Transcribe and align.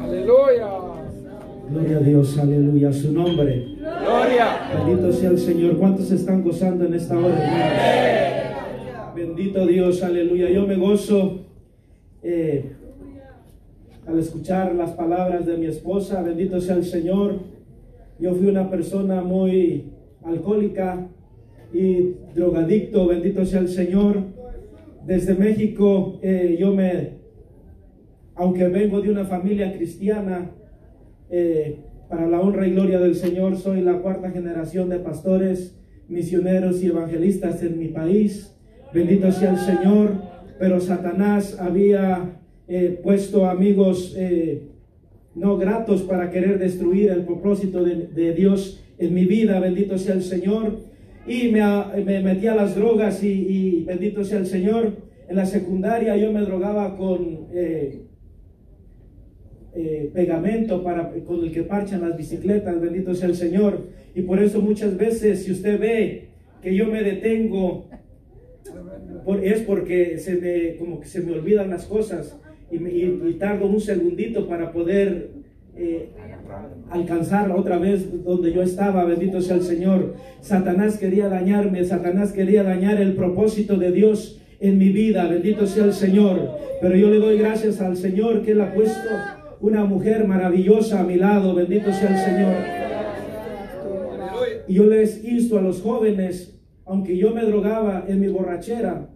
Aleluya. 0.00 0.68
Gloria 1.68 1.96
a 1.96 2.00
Dios, 2.00 2.38
aleluya, 2.38 2.92
su 2.92 3.12
nombre. 3.12 3.76
Gloria. 3.78 4.84
Bendito 4.86 5.12
sea 5.12 5.30
el 5.30 5.38
Señor. 5.38 5.78
¿Cuántos 5.78 6.12
están 6.12 6.44
gozando 6.44 6.84
en 6.84 6.94
esta 6.94 7.18
hora? 7.18 9.12
Bendito 9.16 9.66
Dios, 9.66 10.02
aleluya. 10.04 10.48
Yo 10.50 10.64
me 10.66 10.76
gozo 10.76 11.40
eh, 12.22 12.72
al 14.06 14.18
escuchar 14.20 14.76
las 14.76 14.92
palabras 14.92 15.44
de 15.44 15.56
mi 15.56 15.66
esposa. 15.66 16.22
Bendito 16.22 16.60
sea 16.60 16.76
el 16.76 16.84
Señor. 16.84 17.40
Yo 18.20 18.34
fui 18.34 18.46
una 18.46 18.70
persona 18.70 19.22
muy 19.22 19.86
alcohólica 20.24 21.08
y 21.72 22.14
drogadicto. 22.34 23.08
Bendito 23.08 23.44
sea 23.44 23.58
el 23.60 23.68
Señor. 23.68 24.37
Desde 25.08 25.32
México 25.32 26.20
eh, 26.22 26.58
yo 26.60 26.74
me, 26.74 27.12
aunque 28.34 28.68
vengo 28.68 29.00
de 29.00 29.10
una 29.10 29.24
familia 29.24 29.72
cristiana, 29.72 30.50
eh, 31.30 31.76
para 32.10 32.26
la 32.26 32.38
honra 32.42 32.68
y 32.68 32.72
gloria 32.72 33.00
del 33.00 33.14
Señor, 33.14 33.56
soy 33.56 33.80
la 33.80 34.02
cuarta 34.02 34.30
generación 34.30 34.90
de 34.90 34.98
pastores, 34.98 35.80
misioneros 36.08 36.82
y 36.82 36.88
evangelistas 36.88 37.62
en 37.62 37.78
mi 37.78 37.88
país. 37.88 38.54
Bendito 38.92 39.32
sea 39.32 39.52
el 39.52 39.58
Señor. 39.58 40.10
Pero 40.58 40.78
Satanás 40.78 41.58
había 41.58 42.42
eh, 42.66 43.00
puesto 43.02 43.46
amigos 43.46 44.14
no 45.34 45.56
gratos 45.56 46.02
para 46.02 46.30
querer 46.30 46.58
destruir 46.58 47.08
el 47.10 47.24
propósito 47.24 47.82
de, 47.82 48.08
de 48.08 48.34
Dios 48.34 48.84
en 48.98 49.14
mi 49.14 49.24
vida. 49.24 49.58
Bendito 49.58 49.96
sea 49.96 50.14
el 50.14 50.22
Señor. 50.22 50.80
Y 51.28 51.48
me, 51.48 51.60
me 52.04 52.22
metí 52.22 52.46
a 52.46 52.54
las 52.54 52.74
drogas 52.74 53.22
y, 53.22 53.84
bendito 53.86 54.24
sea 54.24 54.38
el 54.38 54.46
Señor. 54.46 54.96
En 55.28 55.36
la 55.36 55.46
secundaria 55.46 56.16
yo 56.16 56.32
me 56.32 56.40
drogaba 56.40 56.96
con... 56.96 57.48
eh, 57.52 58.02
eh, 59.74 60.10
pegamento 60.12 60.82
para, 60.82 61.10
con 61.24 61.44
el 61.44 61.52
que 61.52 61.62
parchan 61.62 62.00
las 62.00 62.16
bicicletas, 62.16 62.80
bendito 62.80 63.14
sea 63.14 63.28
el 63.28 63.36
Señor. 63.36 63.86
Y 64.14 64.22
por 64.22 64.42
eso 64.42 64.60
muchas 64.60 64.96
veces, 64.96 65.44
si 65.44 65.52
usted 65.52 65.78
ve 65.78 66.30
que 66.62 66.74
yo 66.74 66.86
me 66.86 67.02
detengo, 67.02 67.88
es 69.42 69.60
porque 69.62 70.18
se 70.18 70.36
me, 70.36 70.76
como 70.76 70.98
que 71.00 71.06
se 71.06 71.20
me 71.20 71.32
olvidan 71.32 71.70
las 71.70 71.84
cosas 71.84 72.36
y, 72.72 72.78
me- 72.78 72.90
tardo 73.34 73.66
un 73.66 73.80
segundito 73.80 74.48
para 74.48 74.72
poder 74.72 75.30
eh, 75.76 76.08
alcanzar 76.90 77.50
otra 77.52 77.78
vez 77.78 78.24
donde 78.24 78.52
yo 78.52 78.62
estaba, 78.62 79.04
bendito 79.04 79.40
sea 79.40 79.56
el 79.56 79.62
Señor. 79.62 80.14
Satanás 80.40 80.98
quería 80.98 81.28
dañarme, 81.28 81.84
Satanás 81.84 82.32
quería 82.32 82.62
dañar 82.62 83.00
el 83.00 83.14
propósito 83.14 83.76
de 83.76 83.92
Dios 83.92 84.40
en 84.60 84.78
mi 84.78 84.88
vida, 84.90 85.26
bendito 85.28 85.66
sea 85.66 85.84
el 85.84 85.92
Señor. 85.92 86.50
Pero 86.80 86.96
yo 86.96 87.10
le 87.10 87.18
doy 87.18 87.38
gracias 87.38 87.80
al 87.80 87.96
Señor 87.96 88.42
que 88.42 88.52
Él 88.52 88.60
ha 88.60 88.72
puesto 88.72 89.08
una 89.60 89.84
mujer 89.84 90.26
maravillosa 90.26 91.00
a 91.00 91.04
mi 91.04 91.16
lado, 91.16 91.54
bendito 91.54 91.92
sea 91.92 92.10
el 92.10 92.18
Señor. 92.18 92.54
Y 94.66 94.74
yo 94.74 94.84
les 94.84 95.24
insto 95.24 95.58
a 95.58 95.62
los 95.62 95.80
jóvenes, 95.80 96.58
aunque 96.84 97.16
yo 97.16 97.34
me 97.34 97.44
drogaba 97.44 98.04
en 98.06 98.20
mi 98.20 98.28
borrachera, 98.28 99.08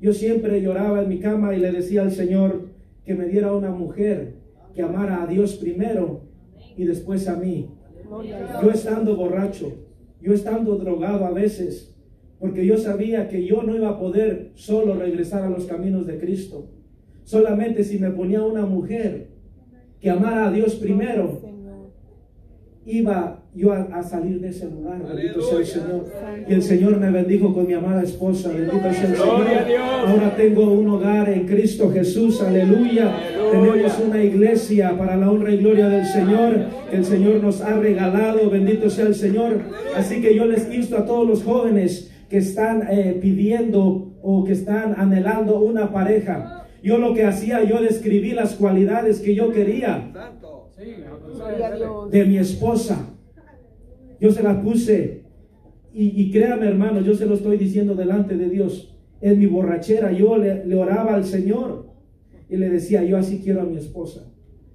yo 0.00 0.12
siempre 0.12 0.62
lloraba 0.62 1.02
en 1.02 1.08
mi 1.08 1.18
cama 1.18 1.54
y 1.54 1.58
le 1.58 1.72
decía 1.72 2.02
al 2.02 2.12
Señor 2.12 2.68
que 3.04 3.14
me 3.14 3.26
diera 3.26 3.52
una 3.52 3.70
mujer 3.70 4.34
que 4.74 4.82
amara 4.82 5.22
a 5.22 5.26
Dios 5.26 5.56
primero 5.56 6.27
y 6.78 6.84
después 6.84 7.28
a 7.28 7.36
mí. 7.36 7.68
Yo 8.62 8.70
estando 8.70 9.16
borracho, 9.16 9.72
yo 10.22 10.32
estando 10.32 10.76
drogado 10.76 11.26
a 11.26 11.30
veces, 11.30 11.94
porque 12.38 12.64
yo 12.64 12.78
sabía 12.78 13.28
que 13.28 13.44
yo 13.44 13.62
no 13.62 13.76
iba 13.76 13.90
a 13.90 13.98
poder 13.98 14.52
solo 14.54 14.94
regresar 14.94 15.42
a 15.42 15.50
los 15.50 15.66
caminos 15.66 16.06
de 16.06 16.18
Cristo. 16.18 16.70
Solamente 17.24 17.84
si 17.84 17.98
me 17.98 18.10
ponía 18.10 18.42
una 18.42 18.64
mujer 18.64 19.28
que 20.00 20.08
amara 20.08 20.46
a 20.46 20.52
Dios 20.52 20.76
primero, 20.76 21.42
iba 22.86 23.42
yo 23.54 23.72
a, 23.72 23.82
a 23.82 24.02
salir 24.02 24.40
de 24.40 24.48
ese 24.48 24.70
lugar. 24.70 25.04
Bendito 25.04 25.42
sea 25.42 25.58
el 25.58 25.66
Señor. 25.66 26.06
Y 26.48 26.54
el 26.54 26.62
Señor 26.62 26.98
me 26.98 27.10
bendijo 27.10 27.52
con 27.52 27.66
mi 27.66 27.74
amada 27.74 28.02
esposa. 28.02 28.50
Bendito 28.50 28.78
sea 28.80 28.88
el 28.88 29.16
Señor. 29.16 29.46
Ahora 30.06 30.36
tengo 30.36 30.72
un 30.72 30.88
hogar 30.88 31.28
en 31.28 31.46
Cristo 31.46 31.90
Jesús. 31.90 32.40
Aleluya. 32.40 33.12
Tenemos 33.50 33.98
una 33.98 34.22
iglesia 34.22 34.96
para 34.96 35.16
la 35.16 35.30
honra 35.30 35.52
y 35.52 35.58
gloria 35.58 35.88
del 35.88 36.06
Señor 36.06 36.66
que 36.90 36.96
el 36.96 37.04
Señor 37.04 37.42
nos 37.42 37.60
ha 37.60 37.74
regalado. 37.78 38.50
Bendito 38.50 38.90
sea 38.90 39.06
el 39.06 39.14
Señor. 39.14 39.60
Así 39.96 40.20
que 40.20 40.34
yo 40.34 40.44
les 40.46 40.72
insto 40.72 40.98
a 40.98 41.06
todos 41.06 41.26
los 41.26 41.42
jóvenes 41.42 42.12
que 42.28 42.38
están 42.38 42.86
eh, 42.90 43.18
pidiendo 43.20 44.18
o 44.22 44.44
que 44.44 44.52
están 44.52 44.94
anhelando 44.98 45.60
una 45.60 45.92
pareja. 45.92 46.66
Yo 46.82 46.98
lo 46.98 47.14
que 47.14 47.24
hacía, 47.24 47.64
yo 47.64 47.80
describí 47.80 48.32
las 48.32 48.54
cualidades 48.54 49.20
que 49.20 49.34
yo 49.34 49.50
quería 49.52 50.12
de 52.10 52.24
mi 52.24 52.38
esposa. 52.38 53.14
Yo 54.20 54.30
se 54.30 54.42
la 54.42 54.60
puse. 54.60 55.24
Y, 55.92 56.22
y 56.22 56.30
créame, 56.30 56.66
hermano, 56.66 57.00
yo 57.00 57.14
se 57.14 57.26
lo 57.26 57.34
estoy 57.34 57.56
diciendo 57.56 57.94
delante 57.94 58.36
de 58.36 58.48
Dios. 58.48 58.94
En 59.20 59.38
mi 59.38 59.46
borrachera 59.46 60.12
yo 60.12 60.36
le 60.38 60.74
oraba 60.76 61.14
al 61.14 61.24
Señor 61.24 61.87
y 62.48 62.56
le 62.56 62.70
decía, 62.70 63.02
yo 63.04 63.16
así 63.16 63.40
quiero 63.42 63.60
a 63.60 63.64
mi 63.64 63.76
esposa. 63.76 64.26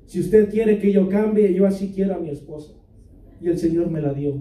Si 0.05 0.19
usted 0.19 0.49
quiere 0.49 0.79
que 0.79 0.91
yo 0.91 1.09
cambie, 1.09 1.53
yo 1.53 1.65
así 1.65 1.91
quiero 1.93 2.15
a 2.15 2.19
mi 2.19 2.29
esposa. 2.29 2.73
Y 3.41 3.49
el 3.49 3.57
Señor 3.57 3.89
me 3.89 4.01
la 4.01 4.13
dio. 4.13 4.35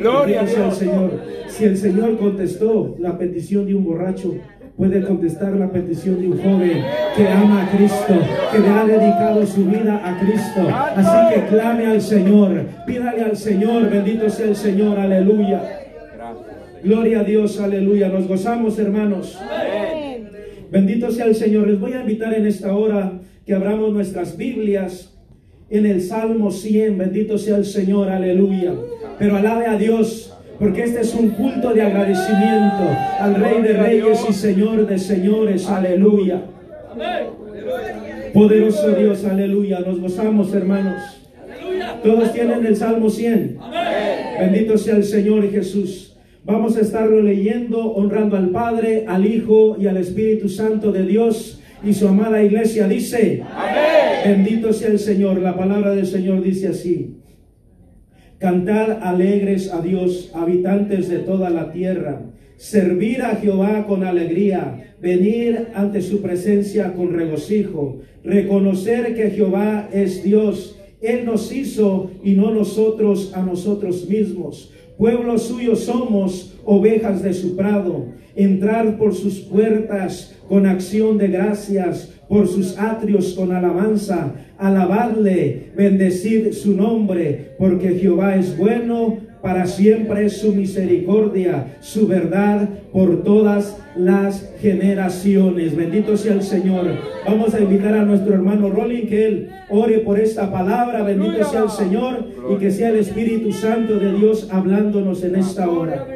Gloria 0.00 0.40
a 0.40 0.44
Bendito 0.44 0.46
sea 0.46 0.64
el 0.64 0.68
Dios. 0.68 0.78
Señor. 0.78 1.10
Si 1.48 1.64
el 1.64 1.76
Señor 1.76 2.18
contestó 2.18 2.96
la 2.98 3.16
petición 3.18 3.66
de 3.66 3.74
un 3.74 3.84
borracho, 3.84 4.34
puede 4.76 5.02
contestar 5.02 5.52
la 5.54 5.70
petición 5.70 6.20
de 6.20 6.28
un 6.28 6.38
joven 6.38 6.82
que 7.16 7.28
ama 7.28 7.62
a 7.62 7.76
Cristo, 7.76 8.14
que 8.50 8.58
le 8.58 8.68
ha 8.68 8.84
dedicado 8.84 9.46
su 9.46 9.64
vida 9.66 10.00
a 10.04 10.18
Cristo. 10.20 10.68
Así 10.68 11.34
que 11.34 11.46
clame 11.46 11.86
al 11.86 12.00
Señor, 12.00 12.66
pídale 12.86 13.22
al 13.22 13.36
Señor, 13.36 13.88
bendito 13.90 14.28
sea 14.28 14.46
el 14.46 14.56
Señor, 14.56 14.98
aleluya. 14.98 15.62
Gloria 16.82 17.20
a 17.20 17.24
Dios, 17.24 17.60
aleluya. 17.60 18.08
Nos 18.08 18.26
gozamos, 18.26 18.78
hermanos. 18.78 19.38
Bendito 20.72 21.10
sea 21.10 21.26
el 21.26 21.34
Señor. 21.34 21.68
Les 21.68 21.78
voy 21.78 21.92
a 21.92 22.00
invitar 22.00 22.32
en 22.32 22.46
esta 22.46 22.74
hora 22.74 23.20
que 23.44 23.52
abramos 23.52 23.92
nuestras 23.92 24.38
Biblias 24.38 25.12
en 25.68 25.84
el 25.84 26.00
Salmo 26.00 26.50
100. 26.50 26.96
Bendito 26.96 27.36
sea 27.36 27.58
el 27.58 27.66
Señor, 27.66 28.08
aleluya. 28.08 28.72
Pero 29.18 29.36
alabe 29.36 29.66
a 29.66 29.76
Dios, 29.76 30.34
porque 30.58 30.84
este 30.84 31.02
es 31.02 31.14
un 31.14 31.28
culto 31.32 31.74
de 31.74 31.82
agradecimiento 31.82 32.84
al 33.20 33.34
Rey 33.34 33.60
de 33.60 33.74
Reyes 33.74 34.24
y 34.26 34.32
Señor 34.32 34.86
de 34.86 34.98
Señores, 34.98 35.68
aleluya. 35.68 36.40
Poderoso 38.32 38.92
Dios, 38.92 39.26
aleluya. 39.26 39.80
Nos 39.80 40.00
gozamos, 40.00 40.54
hermanos. 40.54 41.02
Todos 42.02 42.32
tienen 42.32 42.64
el 42.64 42.76
Salmo 42.76 43.10
100. 43.10 43.58
Bendito 44.40 44.78
sea 44.78 44.96
el 44.96 45.04
Señor 45.04 45.50
Jesús. 45.50 46.11
Vamos 46.44 46.76
a 46.76 46.80
estarlo 46.80 47.22
leyendo, 47.22 47.92
honrando 47.92 48.36
al 48.36 48.50
Padre, 48.50 49.04
al 49.06 49.26
Hijo 49.26 49.76
y 49.78 49.86
al 49.86 49.96
Espíritu 49.96 50.48
Santo 50.48 50.90
de 50.90 51.04
Dios. 51.04 51.60
Y 51.84 51.92
su 51.92 52.08
amada 52.08 52.42
iglesia 52.42 52.88
dice, 52.88 53.44
bendito 54.24 54.72
sea 54.72 54.88
el 54.88 54.98
Señor. 54.98 55.40
La 55.40 55.56
palabra 55.56 55.94
del 55.94 56.06
Señor 56.06 56.42
dice 56.42 56.68
así. 56.68 57.16
Cantad 58.38 59.02
alegres 59.02 59.72
a 59.72 59.80
Dios, 59.82 60.32
habitantes 60.34 61.08
de 61.08 61.18
toda 61.18 61.48
la 61.48 61.70
tierra. 61.70 62.22
Servir 62.56 63.22
a 63.22 63.36
Jehová 63.36 63.86
con 63.86 64.02
alegría, 64.02 64.96
venir 65.00 65.68
ante 65.74 66.02
su 66.02 66.22
presencia 66.22 66.92
con 66.94 67.12
regocijo, 67.12 68.00
reconocer 68.24 69.14
que 69.14 69.30
Jehová 69.30 69.88
es 69.92 70.24
Dios. 70.24 70.76
Él 71.00 71.24
nos 71.24 71.52
hizo 71.52 72.10
y 72.24 72.32
no 72.32 72.52
nosotros 72.52 73.32
a 73.34 73.42
nosotros 73.42 74.08
mismos. 74.08 74.72
Pueblo 74.96 75.38
suyo 75.38 75.74
somos, 75.74 76.54
ovejas 76.64 77.22
de 77.22 77.32
su 77.32 77.56
prado. 77.56 78.06
Entrar 78.34 78.98
por 78.98 79.14
sus 79.14 79.40
puertas 79.40 80.34
con 80.48 80.66
acción 80.66 81.18
de 81.18 81.28
gracias, 81.28 82.10
por 82.28 82.48
sus 82.48 82.78
atrios 82.78 83.34
con 83.34 83.52
alabanza. 83.52 84.32
Alabadle, 84.58 85.72
bendecid 85.76 86.52
su 86.52 86.74
nombre, 86.76 87.54
porque 87.58 87.98
Jehová 87.98 88.36
es 88.36 88.56
bueno, 88.56 89.18
para 89.42 89.66
siempre 89.66 90.26
es 90.26 90.38
su 90.40 90.54
misericordia, 90.54 91.76
su 91.80 92.06
verdad 92.06 92.68
por 92.92 93.24
todas 93.24 93.76
las 93.96 94.54
generaciones. 94.60 95.76
Bendito 95.76 96.16
sea 96.16 96.34
el 96.34 96.42
Señor. 96.42 96.86
Vamos 97.26 97.52
a 97.54 97.60
invitar 97.60 97.94
a 97.94 98.04
nuestro 98.04 98.34
hermano 98.34 98.70
Rolling 98.70 99.06
que 99.06 99.26
él 99.26 99.50
ore 99.68 99.98
por 99.98 100.18
esta 100.20 100.50
palabra. 100.50 101.02
Bendito 101.02 101.44
sea 101.44 101.64
el 101.64 101.70
Señor 101.70 102.24
y 102.50 102.56
que 102.56 102.70
sea 102.70 102.90
el 102.90 102.96
Espíritu 102.96 103.52
Santo 103.52 103.98
de 103.98 104.12
Dios 104.12 104.48
hablándonos 104.50 105.24
en 105.24 105.36
esta 105.36 105.68
hora. 105.68 106.06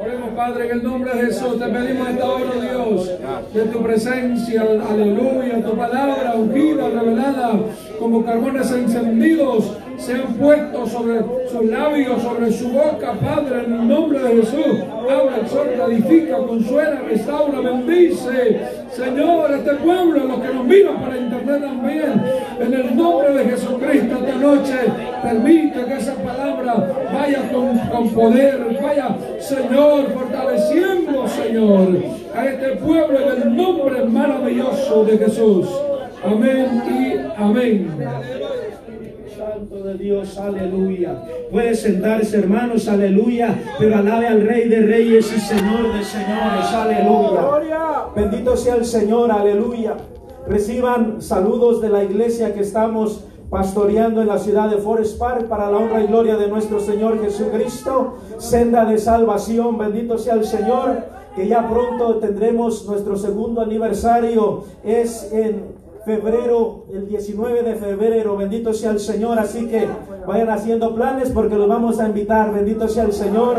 Oremos, 0.00 0.30
Padre, 0.30 0.64
en 0.66 0.70
el 0.72 0.82
nombre 0.82 1.14
de 1.14 1.26
Jesús. 1.26 1.58
Te 1.58 1.66
pedimos 1.66 2.08
esta 2.08 2.26
hora, 2.26 2.52
Dios, 2.70 3.10
de 3.52 3.62
tu 3.64 3.82
presencia. 3.82 4.62
Aleluya. 4.62 5.62
Tu 5.62 5.76
palabra 5.76 6.34
ungida, 6.36 6.88
revelada, 6.88 7.60
como 8.00 8.24
carbones 8.24 8.72
encendidos, 8.72 9.76
sean 9.98 10.32
puestos 10.34 10.90
sobre 10.90 11.20
sus 11.52 11.66
labios, 11.66 12.22
sobre 12.22 12.50
su 12.50 12.70
boca, 12.70 13.12
Padre, 13.12 13.64
en 13.66 13.74
el 13.74 13.88
nombre 13.88 14.18
de 14.20 14.36
Jesús. 14.36 14.82
Habla, 15.02 15.36
exhorta, 15.42 15.84
edifica, 15.84 16.38
consuela, 16.38 17.02
restaura, 17.06 17.60
bendice. 17.60 18.58
Señor, 18.90 19.50
este 19.52 19.74
pueblo, 19.74 20.24
los 20.24 20.40
que 20.40 20.54
nos 20.54 20.64
miran 20.64 21.00
para 21.00 21.18
internet 21.18 21.60
también, 21.60 22.22
en 22.58 22.74
el 22.74 22.96
nombre 22.96 23.34
de 23.34 23.44
Jesucristo 23.44 24.16
esta 24.16 24.36
noche, 24.36 24.76
permite 25.22 25.84
que 25.84 25.94
esa 25.96 26.14
palabra 26.14 26.88
vaya 27.12 27.52
con, 27.52 27.78
con 27.78 28.10
poder, 28.10 28.78
vaya, 28.82 29.14
Señor, 29.38 30.06
fortaleciendo, 30.14 31.28
Señor, 31.28 31.88
a 32.34 32.46
este 32.46 32.76
pueblo 32.76 33.18
en 33.20 33.42
el 33.42 33.56
nombre 33.56 34.04
maravilloso 34.04 35.04
de 35.04 35.18
Jesús. 35.18 35.68
Amén 36.22 36.82
y 36.86 37.40
amén. 37.40 37.88
Santo 39.36 39.82
de 39.82 39.94
Dios, 39.94 40.36
aleluya. 40.36 41.22
Puede 41.50 41.74
sentarse, 41.74 42.38
hermanos, 42.38 42.88
aleluya. 42.88 43.58
Pero 43.78 43.96
alabe 43.96 44.26
al 44.26 44.42
Rey 44.42 44.68
de 44.68 44.82
Reyes 44.82 45.32
y 45.34 45.40
Señor 45.40 45.94
de 45.94 46.04
Señores, 46.04 46.66
aleluya. 46.74 48.06
Bendito 48.14 48.56
sea 48.56 48.74
el 48.74 48.84
Señor, 48.84 49.32
aleluya. 49.32 49.96
Reciban 50.46 51.22
saludos 51.22 51.80
de 51.80 51.88
la 51.88 52.04
iglesia 52.04 52.52
que 52.52 52.60
estamos 52.60 53.24
pastoreando 53.48 54.20
en 54.20 54.28
la 54.28 54.38
ciudad 54.38 54.68
de 54.68 54.76
Forest 54.76 55.18
Park 55.18 55.48
para 55.48 55.70
la 55.70 55.78
honra 55.78 56.02
y 56.02 56.06
gloria 56.06 56.36
de 56.36 56.48
nuestro 56.48 56.80
Señor 56.80 57.20
Jesucristo. 57.22 58.18
Senda 58.38 58.84
de 58.84 58.98
salvación, 58.98 59.78
bendito 59.78 60.18
sea 60.18 60.34
el 60.34 60.44
Señor. 60.44 61.20
Que 61.34 61.46
ya 61.46 61.68
pronto 61.68 62.16
tendremos 62.16 62.84
nuestro 62.86 63.16
segundo 63.16 63.62
aniversario. 63.62 64.64
Es 64.84 65.32
en 65.32 65.80
febrero, 66.04 66.86
el 66.92 67.06
19 67.06 67.62
de 67.62 67.74
febrero, 67.76 68.36
bendito 68.36 68.72
sea 68.72 68.90
el 68.90 69.00
Señor, 69.00 69.38
así 69.38 69.66
que 69.66 69.86
vayan 70.26 70.48
haciendo 70.50 70.94
planes 70.94 71.30
porque 71.30 71.56
los 71.56 71.68
vamos 71.68 72.00
a 72.00 72.06
invitar, 72.06 72.52
bendito 72.52 72.88
sea 72.88 73.04
el 73.04 73.12
Señor, 73.12 73.56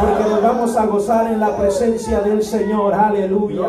porque 0.00 0.28
nos 0.28 0.42
vamos 0.42 0.76
a 0.76 0.86
gozar 0.86 1.32
en 1.32 1.40
la 1.40 1.56
presencia 1.56 2.20
del 2.20 2.42
Señor, 2.42 2.94
aleluya. 2.94 3.62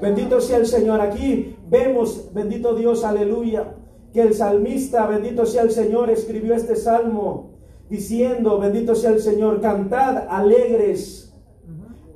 Bendito 0.00 0.40
sea 0.40 0.58
el 0.58 0.66
Señor, 0.66 1.00
aquí 1.00 1.56
vemos, 1.68 2.30
bendito 2.32 2.74
Dios, 2.74 3.04
aleluya, 3.04 3.74
que 4.12 4.22
el 4.22 4.34
salmista, 4.34 5.06
bendito 5.06 5.44
sea 5.44 5.62
el 5.62 5.70
Señor, 5.70 6.10
escribió 6.10 6.54
este 6.54 6.76
salmo 6.76 7.50
diciendo, 7.90 8.58
bendito 8.58 8.94
sea 8.94 9.10
el 9.10 9.20
Señor, 9.20 9.60
cantad 9.60 10.26
alegres 10.30 11.34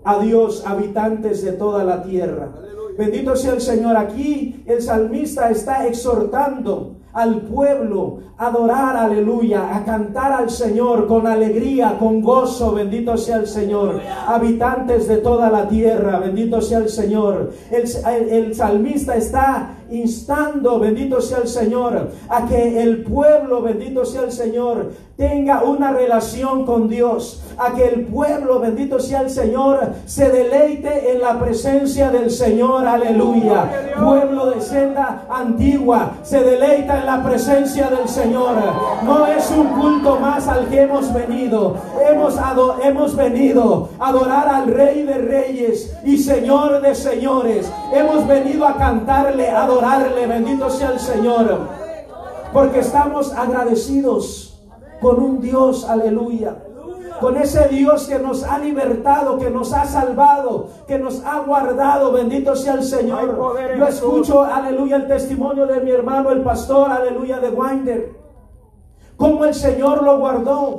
a 0.05 0.19
Dios, 0.21 0.65
habitantes 0.67 1.43
de 1.43 1.53
toda 1.53 1.85
la 1.85 2.03
tierra. 2.03 2.51
Bendito 2.99 3.37
sea 3.37 3.53
el 3.53 3.61
Señor. 3.61 3.97
Aquí 3.97 4.65
el 4.67 4.83
salmista 4.83 5.51
está 5.51 5.87
exhortando 5.87 6.97
al 7.13 7.43
pueblo 7.43 8.19
a 8.37 8.49
adorar, 8.49 8.97
aleluya, 8.97 9.77
a 9.77 9.85
cantar 9.85 10.33
al 10.33 10.51
Señor 10.51 11.07
con 11.07 11.27
alegría, 11.27 11.97
con 11.97 12.21
gozo, 12.21 12.73
bendito 12.73 13.17
sea 13.17 13.37
el 13.37 13.47
Señor. 13.47 14.01
Habitantes 14.27 15.07
de 15.07 15.19
toda 15.19 15.49
la 15.49 15.69
tierra, 15.69 16.19
bendito 16.19 16.61
sea 16.61 16.79
el 16.79 16.89
Señor. 16.89 17.53
El, 17.71 17.85
el 18.31 18.55
salmista 18.55 19.17
está 19.17 19.77
instando, 19.91 20.81
bendito 20.81 21.21
sea 21.21 21.39
el 21.39 21.49
Señor, 21.49 22.11
a 22.29 22.47
que 22.47 22.83
el 22.83 23.05
pueblo, 23.05 23.63
bendito 23.63 24.05
sea 24.05 24.25
el 24.25 24.33
Señor, 24.33 24.91
tenga 25.19 25.65
una 25.65 25.91
relación 25.91 26.65
con 26.65 26.89
Dios, 26.89 27.43
a 27.59 27.75
que 27.75 27.89
el 27.89 28.07
pueblo, 28.07 28.61
bendito 28.61 29.01
sea 29.01 29.23
el 29.23 29.31
Señor, 29.31 29.95
se 30.07 30.31
deleite 30.31 31.11
en 31.11 31.21
la 31.21 31.41
presencia 31.41 32.09
del 32.11 32.31
Señor, 32.31 32.87
aleluya. 32.87 33.69
Pueblo 33.99 34.51
de 34.51 34.61
senda 34.61 35.25
antigua, 35.29 36.13
se 36.23 36.45
deleita 36.45 37.01
en 37.01 37.07
la 37.07 37.25
presencia 37.25 37.91
del 37.91 38.09
Señor. 38.09 38.55
No 39.03 39.27
es 39.27 39.51
un 39.51 39.67
culto 39.81 40.21
más 40.21 40.47
al 40.47 40.69
que 40.69 40.83
hemos 40.83 41.13
venido, 41.13 41.75
hemos, 42.09 42.37
hemos 42.85 43.17
venido 43.17 43.89
a 43.99 44.11
adorar 44.11 44.49
al 44.49 44.69
Rey 44.69 45.03
de 45.03 45.19
Reyes 45.19 45.97
y 46.05 46.19
Señor 46.19 46.81
de 46.81 46.95
Señores. 46.95 47.69
Hemos 47.93 48.25
venido 48.29 48.65
a 48.65 48.77
cantarle, 48.77 49.51
adorarle, 49.51 50.29
bendito 50.29 50.71
sea 50.71 50.91
el 50.91 51.01
Señor. 51.01 51.59
Porque 52.53 52.79
estamos 52.79 53.33
agradecidos 53.33 54.48
con 55.01 55.23
un 55.23 55.41
Dios, 55.41 55.89
aleluya. 55.89 56.57
Con 57.21 57.37
ese 57.37 57.67
Dios 57.69 58.07
que 58.07 58.19
nos 58.19 58.45
ha 58.45 58.59
libertado, 58.59 59.39
que 59.39 59.51
nos 59.51 59.73
ha 59.73 59.85
salvado, 59.85 60.69
que 60.87 60.99
nos 60.99 61.25
ha 61.25 61.41
guardado. 61.41 62.13
Bendito 62.13 62.55
sea 62.55 62.75
el 62.75 62.85
Señor. 62.85 63.37
Yo 63.77 63.87
escucho, 63.87 64.45
aleluya, 64.45 64.97
el 64.97 65.09
testimonio 65.09 65.67
de 65.67 65.81
mi 65.81 65.91
hermano, 65.91 66.31
el 66.31 66.43
pastor, 66.43 66.91
aleluya, 66.93 67.41
de 67.41 67.51
Winder. 67.51 68.13
Cómo 69.17 69.45
el 69.45 69.55
Señor 69.55 70.05
lo 70.05 70.19
guardó. 70.19 70.77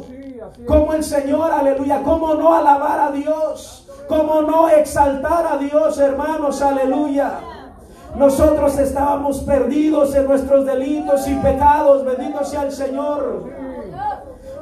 Cómo 0.65 0.94
el 0.94 1.04
Señor, 1.04 1.51
aleluya, 1.51 2.01
cómo 2.04 2.33
no 2.36 2.54
alabar 2.54 3.00
a 3.00 3.12
Dios. 3.12 3.88
Cómo 4.07 4.42
no 4.42 4.69
exaltar 4.69 5.45
a 5.45 5.57
Dios, 5.57 6.00
hermanos, 6.00 6.62
aleluya. 6.62 7.39
Nosotros 8.15 8.77
estábamos 8.80 9.42
perdidos 9.42 10.15
en 10.15 10.25
nuestros 10.25 10.65
delitos 10.65 11.27
y 11.27 11.36
pecados. 11.36 12.06
Bendito 12.06 12.44
sea 12.44 12.63
el 12.63 12.72
Señor. 12.72 13.69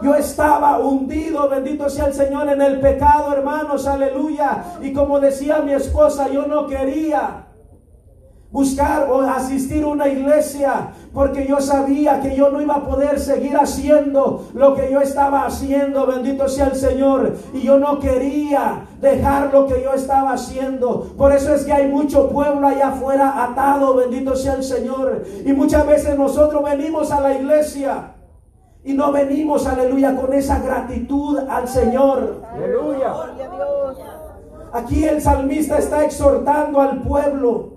Yo 0.02 0.14
estaba 0.16 0.80
hundido, 0.80 1.50
bendito 1.50 1.90
sea 1.90 2.06
el 2.06 2.14
Señor, 2.14 2.50
en 2.50 2.62
el 2.62 2.80
pecado, 2.80 3.34
hermanos, 3.34 3.88
aleluya. 3.88 4.64
Y 4.82 4.94
como 4.94 5.20
decía 5.20 5.60
mi 5.60 5.74
esposa, 5.74 6.30
yo 6.30 6.46
no 6.46 6.68
quería 6.68 7.48
buscar 8.52 9.10
o 9.12 9.22
asistir 9.22 9.84
a 9.84 9.88
una 9.88 10.08
iglesia 10.08 10.90
porque 11.14 11.46
yo 11.46 11.60
sabía 11.60 12.22
que 12.22 12.36
yo 12.36 12.50
no 12.50 12.62
iba 12.62 12.76
a 12.76 12.86
poder 12.86 13.20
seguir 13.20 13.58
haciendo 13.58 14.48
lo 14.54 14.76
que 14.76 14.92
yo 14.92 15.02
estaba 15.02 15.46
haciendo, 15.46 16.06
bendito 16.06 16.48
sea 16.48 16.68
el 16.68 16.76
Señor, 16.76 17.36
y 17.54 17.62
yo 17.62 17.78
no 17.80 18.00
quería 18.00 18.86
dejar 19.02 19.52
lo 19.52 19.68
que 19.68 19.82
yo 19.84 19.94
estaba 19.94 20.34
haciendo. 20.34 21.14
Por 21.18 21.34
eso 21.34 21.54
es 21.54 21.66
que 21.66 21.74
hay 21.74 21.88
mucho 21.88 22.30
pueblo 22.30 22.68
allá 22.68 22.90
afuera 22.90 23.44
atado, 23.44 23.96
bendito 23.96 24.36
sea 24.36 24.54
el 24.54 24.64
Señor, 24.64 25.24
y 25.46 25.52
muchas 25.54 25.86
veces 25.88 26.18
nosotros 26.18 26.64
venimos 26.64 27.12
a 27.12 27.20
la 27.20 27.34
iglesia 27.34 28.14
y 28.88 28.94
no 28.94 29.12
venimos, 29.12 29.68
aleluya, 29.68 30.16
con 30.16 30.34
esa 30.34 30.60
gratitud 30.60 31.38
al 31.40 31.68
Señor. 31.68 32.42
Aleluya. 32.54 33.14
Aquí 34.72 35.04
el 35.04 35.22
salmista 35.22 35.78
está 35.78 36.06
exhortando 36.06 36.80
al 36.80 37.02
pueblo 37.02 37.74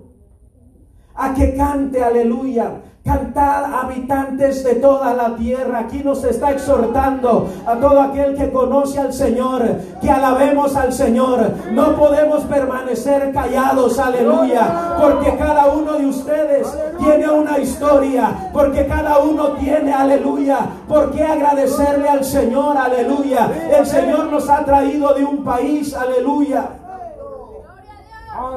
a 1.13 1.33
que 1.33 1.53
cante, 1.53 2.01
aleluya. 2.01 2.81
Cantad 3.03 3.65
habitantes 3.73 4.63
de 4.63 4.75
toda 4.75 5.13
la 5.13 5.35
tierra. 5.35 5.79
Aquí 5.79 6.01
nos 6.03 6.23
está 6.23 6.51
exhortando 6.51 7.49
a 7.65 7.75
todo 7.77 7.99
aquel 7.99 8.35
que 8.35 8.51
conoce 8.51 8.99
al 8.99 9.11
Señor, 9.11 9.63
que 9.99 10.09
alabemos 10.09 10.75
al 10.75 10.93
Señor. 10.93 11.51
No 11.71 11.95
podemos 11.95 12.43
permanecer 12.43 13.31
callados, 13.33 13.97
aleluya, 13.97 14.97
porque 15.01 15.35
cada 15.35 15.67
uno 15.67 15.93
de 15.93 16.05
ustedes 16.05 16.67
tiene 16.99 17.29
una 17.29 17.57
historia, 17.57 18.49
porque 18.53 18.85
cada 18.85 19.17
uno 19.19 19.53
tiene, 19.53 19.91
aleluya, 19.91 20.59
por 20.87 21.11
qué 21.11 21.23
agradecerle 21.23 22.07
al 22.07 22.23
Señor, 22.23 22.77
aleluya. 22.77 23.49
El 23.77 23.85
Señor 23.85 24.25
nos 24.25 24.47
ha 24.47 24.63
traído 24.63 25.13
de 25.15 25.25
un 25.25 25.43
país, 25.43 25.95
aleluya 25.95 26.69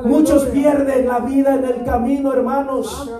Muchos 0.04 0.44
pierden 0.46 1.08
la 1.08 1.18
vida 1.20 1.54
en 1.54 1.64
el 1.64 1.84
camino, 1.84 2.32
hermanos. 2.32 3.10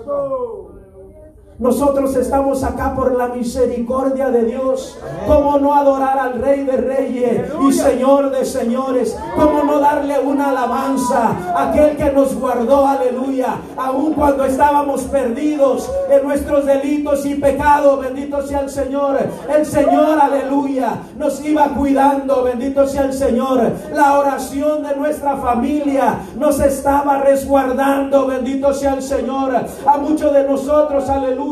Nosotros 1.57 2.17
estamos 2.17 2.65
acá 2.65 2.97
por 2.97 3.17
la 3.17 3.29
misericordia 3.29 4.29
de 4.29 4.45
Dios. 4.45 4.99
¿Cómo 5.29 5.57
no 5.61 5.73
adorar 5.73 6.19
al 6.19 6.41
Rey 6.41 6.65
de 6.65 6.77
Reyes 6.77 7.53
y 7.63 7.73
Señor 7.73 8.33
de 8.33 8.45
Señores? 8.45 9.17
¿Cómo 9.37 9.63
no 9.63 9.79
darle 9.79 10.19
una 10.19 10.49
alabanza 10.49 11.29
a 11.55 11.71
aquel 11.71 11.97
que 11.97 12.11
nos 12.11 12.35
guardó? 12.35 12.85
Aleluya. 12.85 13.55
Aun 13.77 14.15
cuando 14.15 14.45
estábamos 14.45 15.03
perdidos 15.03 15.89
en 16.11 16.27
nuestros 16.27 16.67
delitos 16.67 17.25
y 17.25 17.37
pecados. 17.37 18.01
Bendito 18.01 18.43
sea 18.43 18.59
el 18.63 18.71
Señor. 18.71 19.17
El 19.49 19.65
Señor, 19.65 20.19
aleluya, 20.21 21.03
nos 21.17 21.41
iba 21.45 21.69
cuidando. 21.69 22.43
Bendito 22.43 22.85
sea 22.89 23.03
el 23.03 23.13
Señor. 23.13 23.71
La 23.93 24.19
oración 24.19 24.83
de 24.83 24.97
nuestra 24.97 25.37
familia 25.37 26.19
nos 26.37 26.59
estaba 26.59 27.19
resguardando. 27.19 28.27
Bendito 28.27 28.75
sea 28.75 28.95
el 28.95 29.03
Señor. 29.03 29.55
A 29.87 29.99
muchos 29.99 30.33
de 30.33 30.43
nosotros, 30.49 31.09
aleluya 31.09 31.44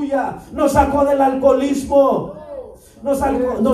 nos 0.53 0.73
sacó 0.73 1.05
del 1.05 1.21
alcoholismo. 1.21 2.35
Nos 3.03 3.19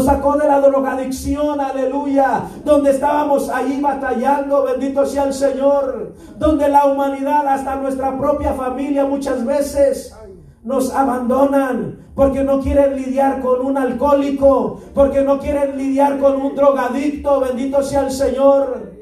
sacó, 0.05 0.39
de 0.39 0.49
la 0.49 0.59
drogadicción, 0.59 1.61
aleluya. 1.61 2.45
Donde 2.65 2.93
estábamos 2.93 3.51
ahí 3.51 3.79
batallando, 3.79 4.65
bendito 4.65 5.05
sea 5.05 5.25
el 5.25 5.35
Señor. 5.35 6.15
Donde 6.39 6.69
la 6.69 6.87
humanidad, 6.87 7.47
hasta 7.47 7.77
nuestra 7.77 8.17
propia 8.17 8.55
familia 8.55 9.05
muchas 9.05 9.45
veces 9.45 10.17
nos 10.65 10.95
abandonan 10.95 12.07
porque 12.15 12.43
no 12.43 12.61
quieren 12.61 12.97
lidiar 12.97 13.41
con 13.41 13.65
un 13.65 13.77
alcohólico, 13.77 14.81
porque 14.95 15.23
no 15.23 15.39
quieren 15.39 15.77
lidiar 15.77 16.19
con 16.19 16.41
un 16.41 16.55
drogadicto, 16.55 17.41
bendito 17.41 17.83
sea 17.83 18.07
el 18.07 18.11
Señor. 18.11 18.93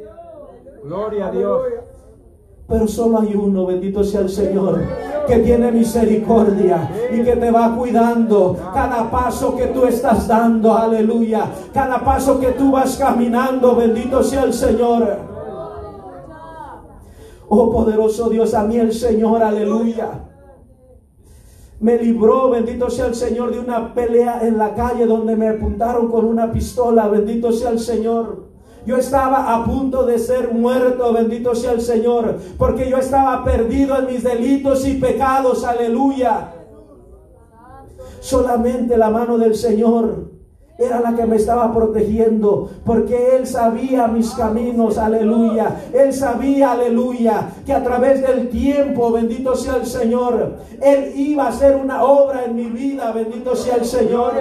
Gloria 0.82 1.28
a 1.28 1.30
Dios. 1.30 1.62
Pero 2.68 2.88
solo 2.88 3.20
hay 3.20 3.34
uno, 3.34 3.66
bendito 3.66 4.02
sea 4.02 4.20
el 4.20 4.28
Señor, 4.28 4.82
que 5.28 5.38
tiene 5.38 5.70
misericordia 5.70 6.90
y 7.12 7.22
que 7.22 7.36
te 7.36 7.50
va 7.50 7.76
cuidando 7.76 8.56
cada 8.74 9.08
paso 9.08 9.54
que 9.54 9.66
tú 9.66 9.84
estás 9.84 10.26
dando, 10.26 10.76
aleluya. 10.76 11.44
Cada 11.72 12.04
paso 12.04 12.40
que 12.40 12.48
tú 12.48 12.72
vas 12.72 12.96
caminando, 12.96 13.76
bendito 13.76 14.22
sea 14.22 14.42
el 14.42 14.52
Señor. 14.52 15.16
Oh 17.48 17.70
poderoso 17.70 18.28
Dios, 18.28 18.52
a 18.54 18.64
mí 18.64 18.76
el 18.76 18.92
Señor, 18.92 19.44
aleluya. 19.44 20.24
Me 21.78 21.98
libró, 21.98 22.50
bendito 22.50 22.90
sea 22.90 23.06
el 23.06 23.14
Señor, 23.14 23.52
de 23.52 23.60
una 23.60 23.94
pelea 23.94 24.40
en 24.42 24.58
la 24.58 24.74
calle 24.74 25.06
donde 25.06 25.36
me 25.36 25.50
apuntaron 25.50 26.10
con 26.10 26.24
una 26.24 26.50
pistola, 26.50 27.06
bendito 27.06 27.52
sea 27.52 27.70
el 27.70 27.78
Señor. 27.78 28.45
Yo 28.86 28.96
estaba 28.96 29.52
a 29.52 29.64
punto 29.64 30.06
de 30.06 30.18
ser 30.18 30.52
muerto, 30.52 31.12
bendito 31.12 31.56
sea 31.56 31.72
el 31.72 31.80
Señor, 31.80 32.36
porque 32.56 32.88
yo 32.88 32.98
estaba 32.98 33.42
perdido 33.44 33.98
en 33.98 34.06
mis 34.06 34.22
delitos 34.22 34.86
y 34.86 34.94
pecados, 34.94 35.64
aleluya. 35.64 36.52
Solamente 38.20 38.96
la 38.96 39.10
mano 39.10 39.38
del 39.38 39.56
Señor 39.56 40.30
era 40.78 41.00
la 41.00 41.16
que 41.16 41.26
me 41.26 41.36
estaba 41.36 41.72
protegiendo, 41.74 42.70
porque 42.84 43.36
Él 43.36 43.46
sabía 43.46 44.06
mis 44.06 44.30
caminos, 44.32 44.98
aleluya. 44.98 45.88
Él 45.92 46.12
sabía, 46.12 46.72
aleluya, 46.72 47.48
que 47.64 47.72
a 47.72 47.82
través 47.82 48.22
del 48.22 48.50
tiempo, 48.50 49.10
bendito 49.10 49.56
sea 49.56 49.76
el 49.76 49.86
Señor, 49.86 50.58
Él 50.80 51.12
iba 51.16 51.46
a 51.46 51.48
hacer 51.48 51.76
una 51.76 52.04
obra 52.04 52.44
en 52.44 52.54
mi 52.54 52.66
vida, 52.66 53.10
bendito 53.10 53.56
sea 53.56 53.76
el 53.76 53.84
Señor. 53.84 54.32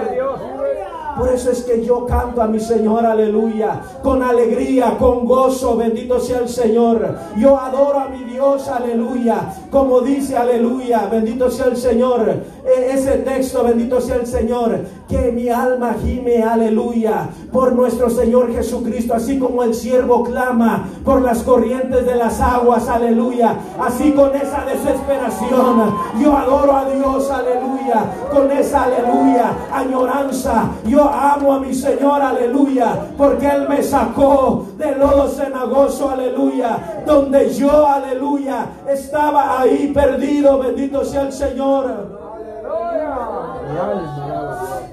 Por 1.16 1.32
eso 1.32 1.50
es 1.50 1.62
que 1.62 1.84
yo 1.84 2.04
canto 2.04 2.42
a 2.42 2.46
mi 2.46 2.60
Señor, 2.60 3.06
aleluya, 3.06 3.80
con 4.02 4.22
alegría, 4.22 4.98
con 4.98 5.24
gozo, 5.24 5.76
bendito 5.76 6.20
sea 6.20 6.40
el 6.40 6.48
Señor. 6.48 7.16
Yo 7.36 7.58
adoro 7.58 8.00
a 8.00 8.08
mi 8.08 8.24
Dios, 8.24 8.68
aleluya, 8.68 9.52
como 9.76 10.00
dice, 10.00 10.34
aleluya, 10.34 11.06
bendito 11.10 11.50
sea 11.50 11.66
el 11.66 11.76
Señor. 11.76 12.34
E, 12.64 12.94
ese 12.94 13.18
texto, 13.18 13.62
bendito 13.62 14.00
sea 14.00 14.16
el 14.16 14.26
Señor, 14.26 14.80
que 15.06 15.30
mi 15.32 15.50
alma 15.50 15.94
gime, 16.02 16.42
aleluya, 16.42 17.28
por 17.52 17.74
nuestro 17.74 18.08
Señor 18.08 18.54
Jesucristo, 18.54 19.12
así 19.12 19.38
como 19.38 19.62
el 19.62 19.74
siervo 19.74 20.24
clama 20.24 20.88
por 21.04 21.20
las 21.20 21.42
corrientes 21.42 22.06
de 22.06 22.14
las 22.14 22.40
aguas, 22.40 22.88
aleluya. 22.88 23.54
Así 23.78 24.12
con 24.12 24.34
esa 24.34 24.64
desesperación, 24.64 25.94
yo 26.22 26.34
adoro 26.34 26.74
a 26.74 26.88
Dios, 26.88 27.30
aleluya, 27.30 28.04
con 28.32 28.50
esa, 28.50 28.84
aleluya, 28.84 29.52
añoranza. 29.70 30.70
Yo 30.86 31.06
amo 31.06 31.52
a 31.52 31.60
mi 31.60 31.74
Señor, 31.74 32.22
aleluya, 32.22 33.10
porque 33.18 33.46
Él 33.46 33.68
me 33.68 33.82
sacó 33.82 34.68
de 34.78 34.96
lodo 34.96 35.28
cenagoso, 35.28 36.08
aleluya, 36.08 37.02
donde 37.06 37.52
yo, 37.52 37.86
aleluya, 37.86 38.66
estaba 38.88 39.65
ahí 39.66 39.92
perdido, 39.92 40.58
bendito 40.58 41.04
sea 41.04 41.22
el 41.22 41.32
Señor. 41.32 42.16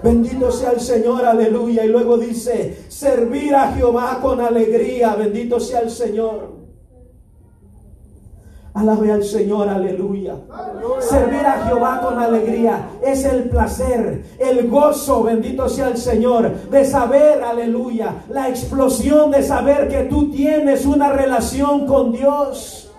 Bendito 0.04 0.52
sea 0.52 0.72
el 0.72 0.82
Señor, 0.82 1.26
aleluya. 1.26 1.86
Y 1.86 1.88
luego 1.88 2.18
dice, 2.18 2.86
servir 2.90 3.56
a 3.56 3.72
Jehová 3.72 4.20
con 4.22 4.42
alegría, 4.42 5.16
bendito 5.16 5.60
sea 5.60 5.80
el 5.80 5.90
Señor. 5.90 6.64
Alabe 8.74 9.12
al 9.12 9.24
Señor, 9.24 9.70
aleluya. 9.70 10.36
Servir 11.00 11.46
a 11.46 11.66
Jehová 11.66 12.02
con 12.02 12.18
alegría 12.18 12.90
es 13.06 13.24
el 13.24 13.50
placer, 13.50 14.24
el 14.40 14.68
gozo, 14.68 15.24
bendito 15.24 15.70
sea 15.70 15.90
el 15.90 15.98
Señor, 15.98 16.52
de 16.72 16.84
saber, 16.84 17.44
aleluya, 17.44 18.24
la 18.30 18.50
explosión 18.50 19.30
de 19.30 19.44
saber 19.44 19.88
que 19.90 20.06
tú 20.06 20.32
tienes 20.32 20.88
una 20.88 21.14
relación 21.14 21.86
con 21.86 22.12
Dios. 22.12 22.92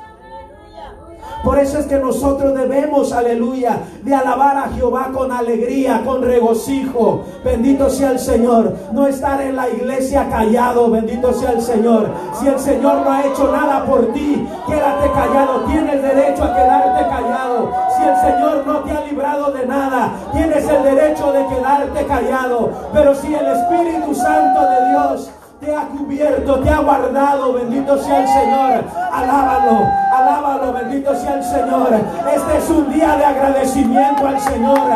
Por 1.45 1.59
eso 1.59 1.79
es 1.79 1.87
que 1.87 1.99
nosotros 1.99 2.55
debemos, 2.55 3.13
aleluya, 3.13 3.81
de 4.03 4.15
alabar 4.15 4.57
a 4.57 4.69
Jehová 4.71 5.11
con 5.13 5.31
alegría, 5.31 6.03
con 6.03 6.23
regocijo. 6.23 7.25
Bendito 7.45 7.91
sea 7.91 8.13
el 8.13 8.19
Señor. 8.19 8.75
No 8.93 9.07
estar 9.07 9.41
en 9.43 9.55
la 9.55 9.69
iglesia 9.69 10.27
callado, 10.31 10.91
bendito 10.91 11.35
sea 11.35 11.53
el 11.53 11.61
Señor. 11.61 12.09
Si 12.41 12.49
el 12.49 12.59
Señor 12.59 13.03
no 13.05 13.13
ha 13.13 13.27
hecho 13.27 13.53
nada 13.53 13.85
por 13.85 14.11
ti, 14.15 14.49
quédate 14.67 15.11
callado. 15.13 15.61
Tienes 15.67 16.03
derecho 16.03 16.45
a 16.45 16.57
quedarte 16.57 17.09
callado. 17.09 17.73
Si 17.95 18.03
el 18.03 18.17
Señor 18.17 18.67
no 18.67 18.79
te 18.79 18.91
ha 18.93 19.01
librado 19.03 19.53
de 19.53 19.67
nada, 19.67 20.13
tienes 20.33 20.67
el 20.67 20.83
derecho 20.83 21.31
de 21.31 21.47
quedarte 21.47 22.07
callado. 22.07 22.71
Pero 22.93 23.15
si 23.15 23.35
el 23.35 23.47
Espíritu 23.47 24.15
Santo 24.15 24.61
de 24.63 24.89
Dios 24.91 25.31
te 25.61 25.75
ha 25.75 25.89
cubierto, 25.89 26.61
te 26.61 26.71
ha 26.71 26.79
guardado, 26.79 27.53
bendito 27.53 27.99
sea 27.99 28.23
el 28.23 28.29
Señor. 28.29 28.85
Alábalo, 29.13 30.04
alábalo, 30.15 30.73
bendito 30.73 31.15
sea 31.15 31.35
el 31.35 31.45
Señor. 31.45 31.89
Este 32.35 32.59
es 32.59 32.71
un 32.71 32.93
día 32.93 33.17
de 33.17 33.25
agradecimiento 33.25 34.27
al 34.27 34.41
Señor. 34.41 34.91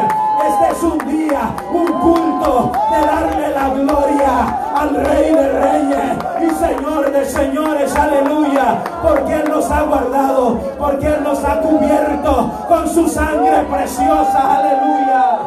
Este 0.49 0.73
es 0.73 0.83
un 0.83 0.99
día, 1.09 1.41
un 1.73 1.87
culto 2.01 2.73
de 2.91 3.07
darle 3.07 3.49
la 3.55 3.69
gloria 3.71 4.59
al 4.77 4.95
Rey 4.95 5.35
de 5.35 5.49
Reyes 5.49 6.19
y 6.41 6.51
Señor 6.55 7.11
de 7.11 7.25
Señores, 7.25 7.95
aleluya, 7.97 8.83
porque 9.03 9.35
Él 9.35 9.51
nos 9.51 9.71
ha 9.71 9.83
guardado, 9.83 10.59
porque 10.79 11.07
Él 11.09 11.23
nos 11.25 11.45
ha 11.45 11.61
cubierto 11.61 12.51
con 12.69 12.89
su 12.89 13.09
sangre 13.09 13.65
preciosa, 13.71 14.59
aleluya. 14.59 15.39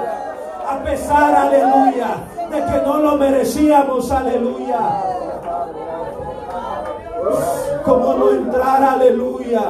A 0.70 0.84
pesar, 0.84 1.36
aleluya, 1.36 2.08
de 2.50 2.66
que 2.66 2.86
no 2.86 2.98
lo 2.98 3.18
merecíamos, 3.18 4.12
aleluya. 4.12 4.80
Como 7.84 8.14
no 8.14 8.32
entrar, 8.32 8.84
aleluya. 8.84 9.64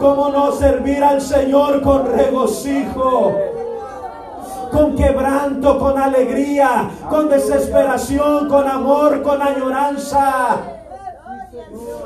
Como 0.00 0.28
no 0.30 0.52
servir 0.52 1.02
al 1.02 1.20
Señor 1.20 1.82
con 1.82 2.06
regocijo 2.06 3.34
con 4.70 4.94
quebranto, 4.94 5.78
con 5.78 5.98
alegría, 5.98 6.90
con 7.08 7.28
desesperación, 7.28 8.48
con 8.48 8.66
amor, 8.66 9.22
con 9.22 9.40
añoranza. 9.40 10.56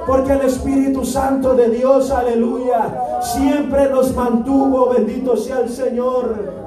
Porque 0.07 0.33
el 0.33 0.43
Espíritu 0.43 1.05
Santo 1.05 1.55
de 1.55 1.71
Dios, 1.71 2.11
aleluya, 2.11 3.21
siempre 3.21 3.89
nos 3.89 4.15
mantuvo, 4.15 4.91
bendito 4.91 5.37
sea 5.37 5.61
el 5.61 5.69
Señor. 5.69 6.63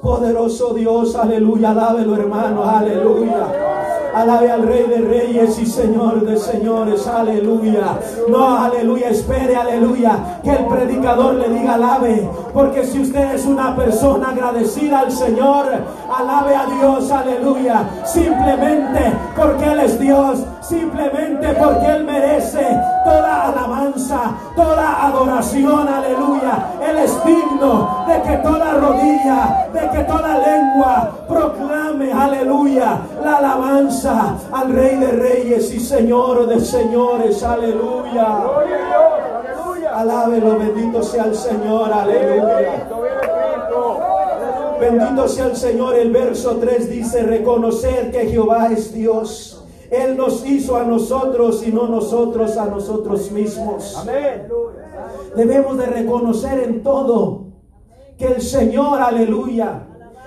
Poderoso 0.00 0.74
Dios, 0.74 1.16
aleluya, 1.16 1.70
alábelo 1.70 2.14
hermano, 2.14 2.64
aleluya. 2.64 3.75
Alabe 4.16 4.50
al 4.50 4.62
Rey 4.62 4.84
de 4.84 5.02
Reyes 5.02 5.58
y 5.58 5.66
Señor 5.66 6.24
de 6.24 6.38
Señores, 6.38 7.06
aleluya. 7.06 7.98
No, 8.30 8.56
aleluya, 8.56 9.10
espere, 9.10 9.54
aleluya, 9.54 10.40
que 10.42 10.52
el 10.52 10.64
predicador 10.64 11.34
le 11.34 11.50
diga 11.50 11.74
alabe. 11.74 12.26
Porque 12.54 12.86
si 12.86 13.00
usted 13.00 13.34
es 13.34 13.44
una 13.44 13.76
persona 13.76 14.30
agradecida 14.30 15.00
al 15.00 15.12
Señor, 15.12 15.66
alabe 16.10 16.56
a 16.56 16.64
Dios, 16.64 17.10
aleluya. 17.12 17.90
Simplemente 18.06 19.12
porque 19.36 19.64
Él 19.66 19.80
es 19.80 20.00
Dios, 20.00 20.46
simplemente 20.68 21.48
porque 21.54 21.86
Él 21.86 22.04
merece 22.04 22.66
toda 23.04 23.46
alabanza, 23.46 24.36
toda 24.54 25.06
adoración, 25.06 25.88
aleluya. 25.88 26.72
Él 26.88 26.98
es 26.98 27.24
digno 27.24 28.04
de 28.08 28.22
que 28.22 28.36
toda 28.38 28.74
rodilla, 28.74 29.68
de 29.72 29.90
que 29.90 30.04
toda 30.04 30.38
lengua 30.38 31.10
proclame, 31.28 32.12
aleluya, 32.12 32.98
la 33.22 33.36
alabanza 33.36 34.34
al 34.52 34.72
Rey 34.72 34.96
de 34.96 35.12
Reyes 35.12 35.72
y 35.72 35.80
Señor 35.80 36.46
de 36.46 36.60
Señores, 36.60 37.42
aleluya. 37.42 38.40
Alábelo, 39.94 40.58
bendito 40.58 41.02
sea 41.02 41.24
el 41.24 41.34
Señor, 41.34 41.92
aleluya. 41.92 42.86
Bendito 44.78 45.26
sea 45.26 45.46
el 45.46 45.56
Señor. 45.56 45.94
El 45.94 46.10
verso 46.10 46.56
3 46.56 46.90
dice, 46.90 47.22
reconocer 47.22 48.10
que 48.10 48.26
Jehová 48.26 48.68
es 48.70 48.92
Dios. 48.92 49.55
Él 49.90 50.16
nos 50.16 50.46
hizo 50.46 50.76
a 50.76 50.84
nosotros 50.84 51.66
y 51.66 51.72
no 51.72 51.86
nosotros 51.86 52.56
a 52.56 52.66
nosotros 52.66 53.30
mismos. 53.30 53.96
Amén. 53.96 54.48
Debemos 55.36 55.78
de 55.78 55.86
reconocer 55.86 56.60
en 56.60 56.82
todo 56.82 57.46
que 58.18 58.26
el 58.26 58.42
Señor, 58.42 59.00
aleluya, 59.00 59.86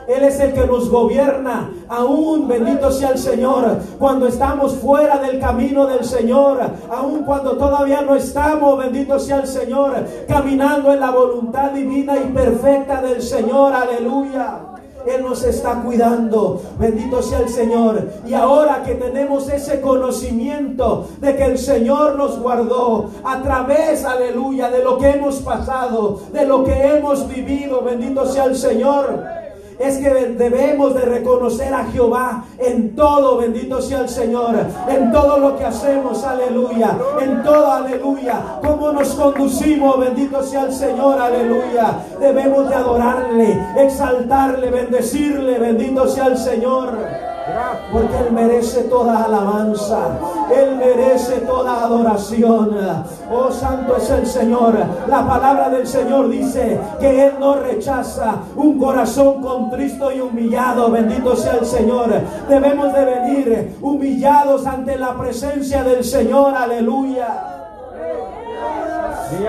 él 0.10 0.24
es 0.24 0.40
el 0.40 0.54
que 0.54 0.66
nos 0.66 0.90
gobierna. 0.90 1.72
Aún 1.88 2.48
bendito 2.48 2.92
sea 2.92 3.10
el 3.10 3.20
Señor. 3.20 3.78
Cuando 4.00 4.26
estamos 4.26 4.76
fuera 4.78 5.20
del 5.20 5.40
camino 5.40 5.86
del 5.86 6.04
Señor. 6.04 6.60
Aún 6.90 7.24
cuando 7.24 7.56
todavía 7.58 8.02
no 8.02 8.16
estamos, 8.16 8.80
bendito 8.80 9.20
sea 9.20 9.42
el 9.42 9.48
Señor. 9.48 10.04
Caminando 10.28 10.92
en 10.92 11.00
la 11.00 11.12
voluntad 11.12 11.72
divina 11.72 12.18
y 12.18 12.32
perfecta 12.32 13.04
del 13.04 13.22
Señor. 13.22 13.72
Aleluya. 13.72 14.79
Él 15.06 15.24
nos 15.24 15.44
está 15.44 15.82
cuidando. 15.82 16.62
Bendito 16.78 17.22
sea 17.22 17.40
el 17.40 17.50
Señor. 17.50 18.10
Y 18.28 18.34
ahora 18.34 18.84
que 18.84 18.96
tenemos 18.96 19.50
ese 19.50 19.82
conocimiento 19.82 21.08
de 21.20 21.36
que 21.36 21.46
el 21.46 21.58
Señor 21.58 22.16
nos 22.16 22.40
guardó 22.40 23.10
a 23.24 23.42
través, 23.42 24.04
aleluya, 24.04 24.70
de 24.70 24.84
lo 24.84 24.98
que 24.98 25.10
hemos 25.10 25.38
pasado, 25.38 26.22
de 26.32 26.46
lo 26.46 26.64
que 26.64 26.74
hemos 26.74 27.28
vivido. 27.28 27.82
Bendito 27.82 28.26
sea 28.26 28.46
el 28.46 28.56
Señor 28.56 29.39
es 29.80 29.98
que 29.98 30.10
debemos 30.10 30.94
de 30.94 31.02
reconocer 31.02 31.74
a 31.74 31.86
Jehová 31.86 32.44
en 32.58 32.96
todo, 32.96 33.38
bendito 33.38 33.82
sea 33.82 34.02
el 34.02 34.10
Señor, 34.10 34.56
en 34.90 35.12
todo 35.12 35.40
lo 35.40 35.58
que 35.58 35.66
hacemos, 35.66 36.24
aleluya, 36.24 36.98
en 37.22 37.42
todo, 37.44 37.72
aleluya, 37.72 38.60
cómo 38.62 38.92
nos 38.92 39.10
conducimos, 39.16 39.98
bendito 40.00 40.44
sea 40.44 40.64
el 40.64 40.74
Señor, 40.74 41.20
aleluya. 41.20 42.00
Debemos 42.20 42.68
de 42.68 42.76
adorarle, 42.76 43.58
exaltarle, 43.78 44.70
bendecirle, 44.70 45.58
bendito 45.58 46.08
sea 46.08 46.26
el 46.26 46.38
Señor. 46.38 47.29
Porque 47.92 48.18
Él 48.18 48.32
merece 48.32 48.84
toda 48.84 49.26
alabanza. 49.26 50.20
Él 50.56 50.76
merece 50.76 51.38
toda 51.42 51.84
adoración. 51.84 52.78
Oh, 53.32 53.52
santo 53.52 53.98
es 53.98 54.10
el 54.10 54.26
Señor. 54.26 54.76
La 55.08 55.28
palabra 55.28 55.70
del 55.70 55.88
Señor 55.88 56.30
dice 56.30 56.80
que 57.00 57.28
Él 57.28 57.34
no 57.40 57.56
rechaza 57.56 58.36
un 58.56 58.78
corazón 58.78 59.42
contristo 59.42 60.12
y 60.12 60.20
humillado. 60.20 60.92
Bendito 60.92 61.36
sea 61.36 61.54
el 61.54 61.66
Señor. 61.66 62.10
Debemos 62.48 62.94
de 62.94 63.06
venir 63.06 63.78
humillados 63.82 64.66
ante 64.66 64.98
la 64.98 65.18
presencia 65.18 65.84
del 65.84 66.04
Señor. 66.04 66.56
Aleluya. 66.56 67.56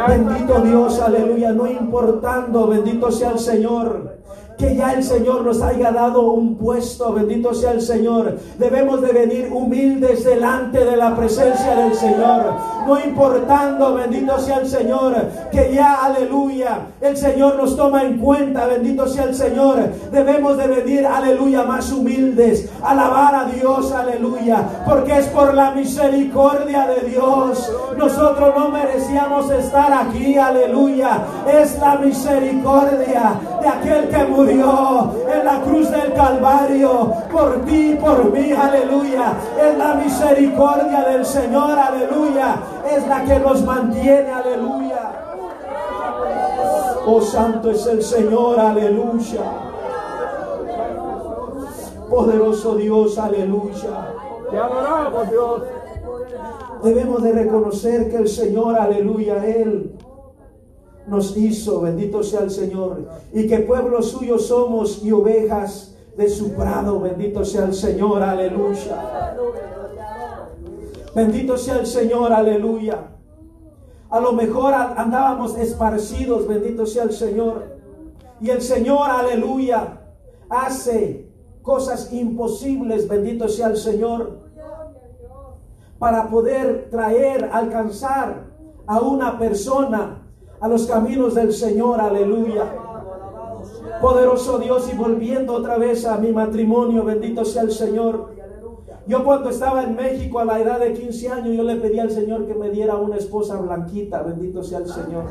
Bendito 0.09 0.61
Dios, 0.61 1.00
aleluya, 1.00 1.52
no 1.52 1.66
importando, 1.66 2.66
bendito 2.66 3.11
sea 3.11 3.30
el 3.30 3.38
Señor 3.38 4.21
que 4.61 4.76
ya 4.76 4.93
el 4.93 5.02
Señor 5.02 5.43
nos 5.43 5.62
haya 5.62 5.90
dado 5.90 6.33
un 6.33 6.57
puesto, 6.57 7.14
bendito 7.14 7.55
sea 7.55 7.73
el 7.73 7.81
Señor. 7.81 8.38
Debemos 8.59 9.00
de 9.00 9.12
venir 9.12 9.50
humildes 9.50 10.23
delante 10.23 10.85
de 10.85 10.97
la 10.99 11.17
presencia 11.17 11.75
del 11.76 11.95
Señor, 11.95 12.52
no 12.87 13.00
importando, 13.00 13.95
bendito 13.95 14.38
sea 14.38 14.59
el 14.59 14.69
Señor, 14.69 15.14
que 15.50 15.73
ya, 15.73 16.05
aleluya, 16.05 16.88
el 17.00 17.17
Señor 17.17 17.57
nos 17.57 17.75
toma 17.75 18.02
en 18.02 18.19
cuenta, 18.19 18.67
bendito 18.67 19.07
sea 19.09 19.25
el 19.25 19.35
Señor. 19.35 19.79
Debemos 20.12 20.59
de 20.59 20.67
venir, 20.67 21.07
aleluya, 21.07 21.62
más 21.62 21.90
humildes, 21.90 22.69
alabar 22.83 23.35
a 23.35 23.45
Dios, 23.47 23.90
aleluya, 23.93 24.62
porque 24.87 25.19
es 25.19 25.26
por 25.29 25.55
la 25.55 25.71
misericordia 25.71 26.87
de 26.87 27.09
Dios. 27.09 27.73
Nosotros 27.97 28.55
no 28.57 28.69
merecíamos 28.69 29.50
estar 29.50 29.90
aquí, 29.93 30.37
aleluya. 30.37 31.23
Es 31.50 31.79
la 31.79 31.97
misericordia 31.97 33.40
de 33.62 33.69
aquel 33.69 34.09
que 34.09 34.25
murió 34.25 34.50
en 34.52 35.45
la 35.45 35.61
cruz 35.64 35.90
del 35.90 36.12
Calvario 36.14 37.12
por 37.30 37.64
ti, 37.64 37.97
por 38.00 38.33
mí, 38.33 38.52
aleluya. 38.52 39.35
Es 39.61 39.78
la 39.78 39.95
misericordia 39.95 41.02
del 41.02 41.25
Señor, 41.25 41.78
aleluya. 41.78 42.57
Es 42.90 43.07
la 43.07 43.25
que 43.25 43.38
nos 43.38 43.64
mantiene, 43.64 44.30
aleluya. 44.30 45.12
Oh, 47.07 47.21
santo 47.21 47.71
es 47.71 47.87
el 47.87 48.02
Señor, 48.02 48.59
aleluya. 48.59 49.42
Poderoso 52.09 52.75
Dios, 52.75 53.19
aleluya. 53.19 54.14
Te 54.50 54.59
adoramos, 54.59 55.30
Dios. 55.30 55.62
Debemos 56.83 57.23
de 57.23 57.33
reconocer 57.33 58.11
que 58.11 58.16
el 58.16 58.28
Señor, 58.28 58.78
aleluya, 58.78 59.45
Él 59.45 59.92
nos 61.11 61.37
hizo, 61.37 61.81
bendito 61.81 62.23
sea 62.23 62.40
el 62.40 62.50
Señor, 62.52 63.05
y 63.33 63.49
que 63.49 63.59
pueblo 63.59 64.00
suyo 64.00 64.38
somos 64.38 65.05
y 65.05 65.11
ovejas 65.11 65.97
de 66.17 66.29
su 66.29 66.52
prado, 66.52 67.00
bendito 67.00 67.45
sea 67.45 67.64
el 67.64 67.75
Señor, 67.75 68.23
aleluya. 68.23 69.37
Bendito 71.12 71.59
sea 71.59 71.81
el 71.81 71.87
Señor, 71.87 72.33
aleluya. 72.33 73.09
A 74.09 74.21
lo 74.21 74.33
mejor 74.33 74.73
andábamos 74.73 75.59
esparcidos, 75.59 76.47
bendito 76.47 76.87
sea 76.87 77.02
el 77.02 77.12
Señor. 77.12 77.64
Y 78.40 78.50
el 78.50 78.62
Señor, 78.62 79.11
aleluya, 79.11 80.02
hace 80.49 81.29
cosas 81.62 82.12
imposibles, 82.12 83.09
bendito 83.09 83.49
sea 83.49 83.67
el 83.67 83.76
Señor, 83.76 84.38
para 85.99 86.31
poder 86.31 86.88
traer, 86.88 87.50
alcanzar 87.52 88.45
a 88.87 89.00
una 89.00 89.40
persona 89.40 90.20
a 90.61 90.69
los 90.69 90.87
caminos 90.87 91.35
del 91.35 91.52
Señor, 91.52 92.00
aleluya. 92.00 92.64
Poderoso 94.00 94.59
Dios 94.59 94.90
y 94.93 94.97
volviendo 94.97 95.55
otra 95.55 95.79
vez 95.79 96.05
a 96.07 96.19
mi 96.19 96.33
matrimonio, 96.33 97.05
bendito 97.05 97.45
sea 97.45 97.62
el 97.62 97.73
Señor. 97.73 98.35
Yo 99.07 99.25
cuando 99.25 99.50
estaba 99.50 99.83
en 99.83 99.97
México 99.97 100.38
a 100.38 100.45
la 100.45 100.61
edad 100.61 100.79
de 100.79 100.93
15 100.93 101.29
años, 101.31 101.57
yo 101.57 101.62
le 101.62 101.76
pedí 101.76 101.99
al 101.99 102.11
Señor 102.11 102.47
que 102.47 102.55
me 102.55 102.71
diera 102.71 102.97
una 102.97 103.17
esposa 103.17 103.57
blanquita, 103.57 104.23
bendito 104.23 104.62
sea 104.62 104.79
el 104.79 104.87
Señor. 104.87 105.25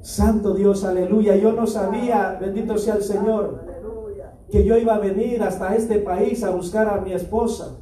Santo 0.00 0.54
Dios, 0.54 0.84
aleluya. 0.84 1.36
Yo 1.36 1.52
no 1.52 1.66
sabía, 1.66 2.36
bendito 2.40 2.76
sea 2.76 2.96
el 2.96 3.02
Señor, 3.02 3.60
que 4.50 4.64
yo 4.64 4.76
iba 4.76 4.96
a 4.96 4.98
venir 4.98 5.42
hasta 5.42 5.74
este 5.74 5.98
país 5.98 6.42
a 6.44 6.50
buscar 6.50 6.88
a 6.88 7.00
mi 7.00 7.12
esposa. 7.12 7.76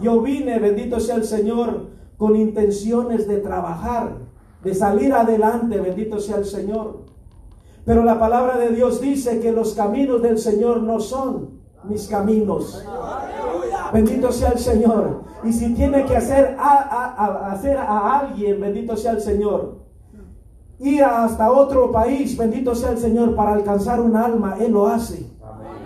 Yo 0.00 0.20
vine, 0.20 0.58
bendito 0.58 0.98
sea 0.98 1.16
el 1.16 1.24
Señor, 1.24 1.88
con 2.16 2.36
intenciones 2.36 3.28
de 3.28 3.38
trabajar 3.38 4.25
de 4.66 4.74
salir 4.74 5.12
adelante, 5.12 5.80
bendito 5.80 6.18
sea 6.18 6.38
el 6.38 6.44
Señor. 6.44 7.04
Pero 7.84 8.02
la 8.02 8.18
palabra 8.18 8.58
de 8.58 8.70
Dios 8.70 9.00
dice 9.00 9.38
que 9.38 9.52
los 9.52 9.74
caminos 9.74 10.20
del 10.22 10.38
Señor 10.38 10.82
no 10.82 10.98
son 10.98 11.60
mis 11.84 12.08
caminos. 12.08 12.84
Bendito 13.92 14.32
sea 14.32 14.50
el 14.50 14.58
Señor. 14.58 15.22
Y 15.44 15.52
si 15.52 15.72
tiene 15.72 16.04
que 16.04 16.16
hacer 16.16 16.56
a, 16.58 17.52
hacer 17.52 17.78
a 17.78 18.18
alguien, 18.18 18.60
bendito 18.60 18.96
sea 18.96 19.12
el 19.12 19.20
Señor, 19.20 19.76
ir 20.80 21.04
hasta 21.04 21.52
otro 21.52 21.92
país, 21.92 22.36
bendito 22.36 22.74
sea 22.74 22.90
el 22.90 22.98
Señor, 22.98 23.36
para 23.36 23.52
alcanzar 23.52 24.00
un 24.00 24.16
alma, 24.16 24.56
Él 24.58 24.72
lo 24.72 24.88
hace 24.88 25.30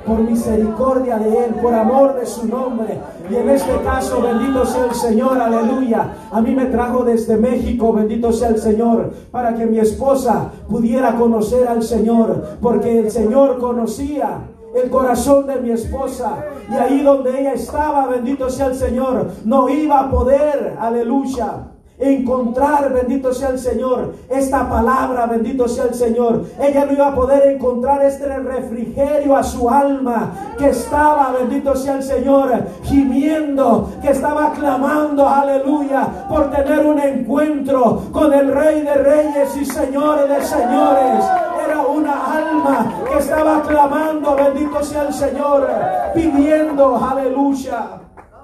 por 0.07 0.19
misericordia 0.21 1.19
de 1.19 1.45
Él, 1.45 1.55
por 1.61 1.75
amor 1.75 2.19
de 2.19 2.27
su 2.27 2.47
nombre. 2.47 2.99
Y 3.31 3.37
en 3.37 3.51
este 3.51 3.77
caso, 3.85 4.21
bendito 4.23 4.65
sea 4.65 4.87
el 4.87 4.95
Señor, 4.95 5.41
aleluya. 5.41 6.15
A 6.31 6.41
mí 6.41 6.55
me 6.55 6.67
trajo 6.67 7.05
desde 7.05 7.37
México, 7.37 7.93
bendito 7.93 8.33
sea 8.33 8.49
el 8.49 8.59
Señor, 8.59 9.13
para 9.31 9.55
que 9.55 9.67
mi 9.67 9.79
esposa 9.79 10.51
pudiera 10.69 11.17
conocer 11.17 11.69
al 11.69 11.83
Señor, 11.83 12.59
porque 12.61 13.01
el 13.01 13.11
Señor 13.11 13.59
conocía 13.59 14.39
el 14.75 14.91
corazón 14.91 15.47
de 15.47 15.61
mi 15.61 15.71
esposa. 15.71 16.45
Y 16.71 16.75
ahí 16.75 17.03
donde 17.03 17.41
ella 17.41 17.53
estaba, 17.53 18.07
bendito 18.07 18.49
sea 18.51 18.67
el 18.67 18.75
Señor, 18.75 19.31
no 19.45 19.69
iba 19.69 20.01
a 20.01 20.11
poder, 20.11 20.77
aleluya 20.79 21.67
encontrar, 22.01 22.93
bendito 22.93 23.33
sea 23.33 23.51
el 23.51 23.59
Señor, 23.59 24.15
esta 24.29 24.69
palabra, 24.69 25.27
bendito 25.27 25.69
sea 25.69 25.85
el 25.85 25.95
Señor. 25.95 26.47
Ella 26.59 26.87
no 26.87 26.93
iba 26.93 27.09
a 27.09 27.15
poder 27.15 27.47
encontrar 27.49 28.03
este 28.03 28.27
refrigerio 28.39 29.37
a 29.37 29.43
su 29.43 29.69
alma 29.69 30.55
que 30.59 30.71
estaba, 30.71 31.33
bendito 31.33 31.77
sea 31.77 31.97
el 31.97 32.03
Señor, 32.03 32.53
gimiendo, 32.85 33.91
que 34.01 34.11
estaba 34.11 34.53
clamando, 34.53 35.29
aleluya, 35.29 36.27
por 36.29 36.51
tener 36.51 36.87
un 36.87 36.99
encuentro 36.99 38.05
con 38.13 38.33
el 38.33 38.53
Rey 38.53 38.81
de 38.81 38.95
Reyes 38.95 39.57
y 39.61 39.65
Señores 39.67 40.29
de 40.29 40.43
Señores. 40.43 41.25
Era 41.67 41.83
una 41.83 42.37
alma 42.37 42.93
que 43.11 43.19
estaba 43.19 43.63
clamando, 43.63 44.35
bendito 44.37 44.83
sea 44.83 45.03
el 45.03 45.13
Señor, 45.13 45.69
pidiendo, 46.15 46.97
aleluya, 46.97 48.01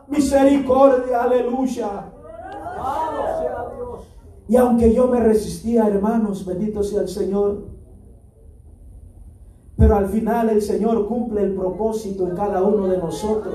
misericordia, 0.08 1.22
aleluya. 1.22 2.15
Y 4.48 4.56
aunque 4.56 4.94
yo 4.94 5.08
me 5.08 5.20
resistía, 5.20 5.88
hermanos, 5.88 6.46
bendito 6.46 6.82
sea 6.82 7.02
el 7.02 7.08
Señor, 7.08 7.76
pero 9.78 9.96
al 9.96 10.08
final 10.08 10.48
el 10.48 10.62
Señor 10.62 11.06
cumple 11.06 11.42
el 11.42 11.52
propósito 11.54 12.26
en 12.26 12.34
cada 12.34 12.62
uno 12.62 12.86
de 12.86 12.96
nosotros. 12.96 13.54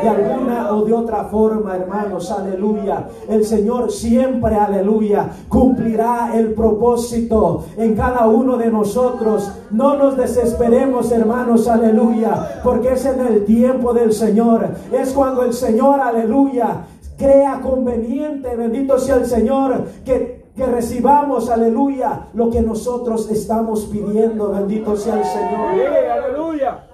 De 0.00 0.08
alguna 0.08 0.72
o 0.72 0.84
de 0.84 0.92
otra 0.92 1.24
forma, 1.24 1.74
hermanos, 1.74 2.30
aleluya. 2.30 3.08
El 3.28 3.44
Señor 3.44 3.90
siempre, 3.90 4.54
aleluya, 4.54 5.30
cumplirá 5.48 6.30
el 6.36 6.54
propósito 6.54 7.64
en 7.76 7.96
cada 7.96 8.28
uno 8.28 8.56
de 8.56 8.70
nosotros. 8.70 9.50
No 9.72 9.96
nos 9.96 10.16
desesperemos, 10.16 11.10
hermanos, 11.10 11.66
aleluya, 11.66 12.60
porque 12.62 12.92
es 12.92 13.04
en 13.04 13.20
el 13.20 13.44
tiempo 13.44 13.92
del 13.92 14.12
Señor. 14.12 14.68
Es 14.92 15.12
cuando 15.12 15.42
el 15.42 15.52
Señor, 15.52 16.00
aleluya, 16.00 16.84
crea 17.18 17.60
conveniente, 17.60 18.54
bendito 18.56 18.98
sea 18.98 19.16
el 19.16 19.26
Señor, 19.26 19.84
que, 20.04 20.46
que 20.56 20.64
recibamos, 20.64 21.50
aleluya, 21.50 22.28
lo 22.32 22.48
que 22.48 22.62
nosotros 22.62 23.28
estamos 23.30 23.86
pidiendo, 23.86 24.50
bendito 24.50 24.96
sea 24.96 25.18
el 25.18 25.24
Señor. 25.24 25.90
aleluya. 26.10 26.84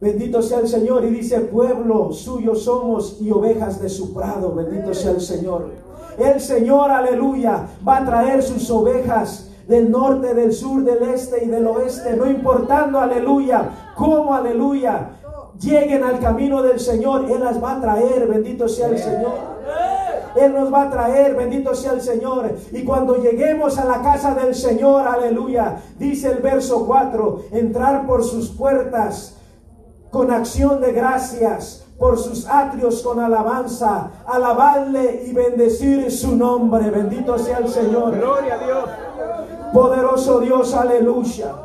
Bendito 0.00 0.42
sea 0.42 0.58
el 0.58 0.68
Señor 0.68 1.04
y 1.04 1.10
dice, 1.10 1.40
pueblo 1.40 2.12
suyo 2.12 2.54
somos 2.54 3.18
y 3.22 3.30
ovejas 3.30 3.80
de 3.80 3.88
su 3.88 4.12
prado, 4.12 4.52
bendito 4.52 4.92
sea 4.92 5.12
el 5.12 5.20
Señor. 5.20 5.70
El 6.18 6.40
Señor, 6.40 6.90
aleluya, 6.90 7.68
va 7.86 7.98
a 7.98 8.04
traer 8.04 8.42
sus 8.42 8.68
ovejas 8.70 9.50
del 9.66 9.90
norte, 9.90 10.34
del 10.34 10.52
sur, 10.52 10.84
del 10.84 11.02
este 11.04 11.44
y 11.44 11.48
del 11.48 11.66
oeste, 11.66 12.16
no 12.16 12.28
importando, 12.28 13.00
aleluya, 13.00 13.92
cómo, 13.96 14.34
aleluya, 14.34 15.10
lleguen 15.60 16.04
al 16.04 16.20
camino 16.20 16.62
del 16.62 16.80
Señor, 16.80 17.30
Él 17.30 17.40
las 17.40 17.62
va 17.62 17.76
a 17.76 17.80
traer, 17.80 18.26
bendito 18.26 18.68
sea 18.68 18.88
el 18.88 18.98
Señor. 18.98 19.54
Él 20.36 20.52
nos 20.52 20.72
va 20.72 20.82
a 20.82 20.90
traer, 20.90 21.36
bendito 21.36 21.74
sea 21.74 21.92
el 21.92 22.00
Señor. 22.00 22.50
Y 22.72 22.82
cuando 22.84 23.16
lleguemos 23.16 23.78
a 23.78 23.84
la 23.84 24.02
casa 24.02 24.34
del 24.34 24.54
Señor, 24.54 25.06
aleluya, 25.06 25.76
dice 25.98 26.30
el 26.30 26.38
verso 26.38 26.86
4, 26.86 27.44
entrar 27.52 28.06
por 28.06 28.24
sus 28.24 28.50
puertas 28.50 29.36
con 30.10 30.30
acción 30.30 30.80
de 30.80 30.92
gracias, 30.92 31.84
por 31.98 32.18
sus 32.18 32.48
atrios 32.48 33.02
con 33.02 33.20
alabanza, 33.20 34.10
alabarle 34.26 35.24
y 35.26 35.32
bendecir 35.32 36.10
su 36.10 36.36
nombre. 36.36 36.90
Bendito 36.90 37.38
sea 37.38 37.58
el 37.58 37.68
Señor. 37.68 38.16
Gloria 38.16 38.54
a 38.54 38.58
Dios. 38.58 38.84
Poderoso 39.72 40.40
Dios, 40.40 40.74
aleluya. 40.74 41.63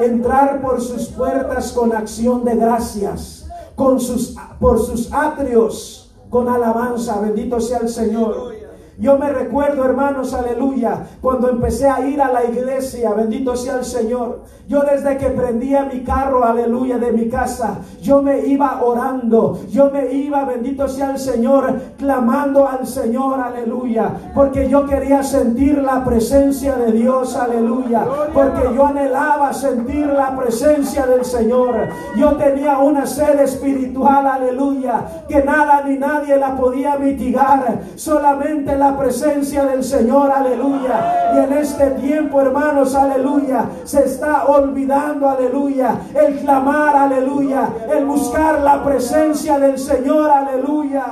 Entrar 0.00 0.60
por 0.60 0.80
sus 0.80 1.06
puertas 1.08 1.72
con 1.72 1.92
acción 1.92 2.44
de 2.44 2.56
gracias, 2.56 3.46
con 3.74 4.00
sus, 4.00 4.34
por 4.58 4.84
sus 4.84 5.12
atrios 5.12 6.00
con 6.30 6.48
alabanza. 6.48 7.20
Bendito 7.20 7.60
sea 7.60 7.78
el 7.78 7.88
Señor. 7.88 8.59
Yo 9.00 9.16
me 9.16 9.30
recuerdo, 9.30 9.84
hermanos, 9.84 10.34
aleluya, 10.34 11.06
cuando 11.22 11.48
empecé 11.48 11.88
a 11.88 12.06
ir 12.06 12.20
a 12.20 12.30
la 12.30 12.44
iglesia, 12.44 13.14
bendito 13.14 13.56
sea 13.56 13.76
el 13.76 13.84
Señor. 13.84 14.42
Yo 14.68 14.82
desde 14.82 15.16
que 15.16 15.30
prendía 15.30 15.84
mi 15.92 16.04
carro, 16.04 16.44
aleluya, 16.44 16.98
de 16.98 17.10
mi 17.10 17.28
casa, 17.28 17.78
yo 18.02 18.22
me 18.22 18.46
iba 18.46 18.82
orando, 18.82 19.58
yo 19.70 19.90
me 19.90 20.12
iba, 20.12 20.44
bendito 20.44 20.86
sea 20.86 21.12
el 21.12 21.18
Señor, 21.18 21.80
clamando 21.98 22.68
al 22.68 22.86
Señor, 22.86 23.40
aleluya, 23.40 24.12
porque 24.34 24.68
yo 24.68 24.86
quería 24.86 25.22
sentir 25.22 25.78
la 25.78 26.04
presencia 26.04 26.76
de 26.76 26.92
Dios, 26.92 27.34
aleluya, 27.36 28.04
porque 28.32 28.62
yo 28.74 28.86
anhelaba 28.86 29.52
sentir 29.52 30.06
la 30.06 30.36
presencia 30.36 31.06
del 31.06 31.24
Señor. 31.24 31.74
Yo 32.16 32.36
tenía 32.36 32.78
una 32.78 33.06
sed 33.06 33.40
espiritual, 33.40 34.26
aleluya, 34.26 35.24
que 35.26 35.42
nada 35.42 35.82
ni 35.84 35.96
nadie 35.96 36.36
la 36.36 36.56
podía 36.56 36.96
mitigar, 36.96 37.80
solamente 37.96 38.76
la 38.76 38.89
presencia 38.98 39.64
del 39.64 39.82
Señor, 39.84 40.30
aleluya. 40.30 41.32
Y 41.34 41.38
en 41.38 41.52
este 41.58 41.90
tiempo, 41.92 42.40
hermanos, 42.40 42.94
aleluya, 42.94 43.66
se 43.84 44.04
está 44.04 44.46
olvidando, 44.46 45.28
aleluya, 45.28 45.94
el 46.14 46.38
clamar, 46.38 46.96
aleluya, 46.96 47.68
el 47.96 48.04
buscar 48.04 48.60
la 48.60 48.84
presencia 48.84 49.58
del 49.58 49.78
Señor, 49.78 50.30
aleluya 50.30 51.04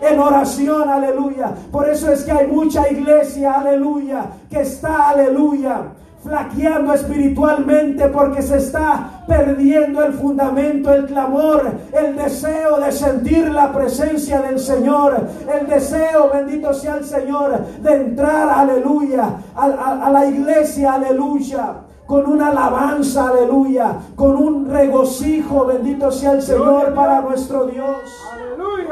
en 0.00 0.18
oración, 0.18 0.88
aleluya. 0.88 1.52
Por 1.70 1.88
eso 1.88 2.10
es 2.10 2.24
que 2.24 2.32
hay 2.32 2.46
mucha 2.46 2.88
iglesia, 2.90 3.54
aleluya, 3.54 4.26
que 4.50 4.60
está, 4.60 5.10
aleluya, 5.10 5.82
flaqueando 6.26 6.92
espiritualmente 6.92 8.08
porque 8.08 8.42
se 8.42 8.58
está 8.58 9.22
perdiendo 9.26 10.02
el 10.04 10.12
fundamento, 10.12 10.92
el 10.92 11.06
clamor, 11.06 11.70
el 11.92 12.16
deseo 12.16 12.80
de 12.80 12.92
sentir 12.92 13.50
la 13.50 13.72
presencia 13.72 14.42
del 14.42 14.58
Señor, 14.58 15.28
el 15.58 15.66
deseo, 15.66 16.30
bendito 16.32 16.74
sea 16.74 16.96
el 16.96 17.04
Señor, 17.04 17.64
de 17.80 17.94
entrar, 17.94 18.48
aleluya, 18.48 19.36
a, 19.54 20.10
la 20.10 20.26
iglesia, 20.26 20.94
aleluya 20.94 21.74
con 22.06 22.24
una 22.24 22.50
alabanza, 22.50 23.30
aleluya, 23.30 23.98
con 24.14 24.36
un 24.36 24.68
regocijo, 24.68 25.66
bendito 25.66 26.12
sea 26.12 26.32
el 26.32 26.42
Señor 26.42 26.94
para 26.94 27.20
nuestro 27.20 27.66
Dios, 27.66 27.96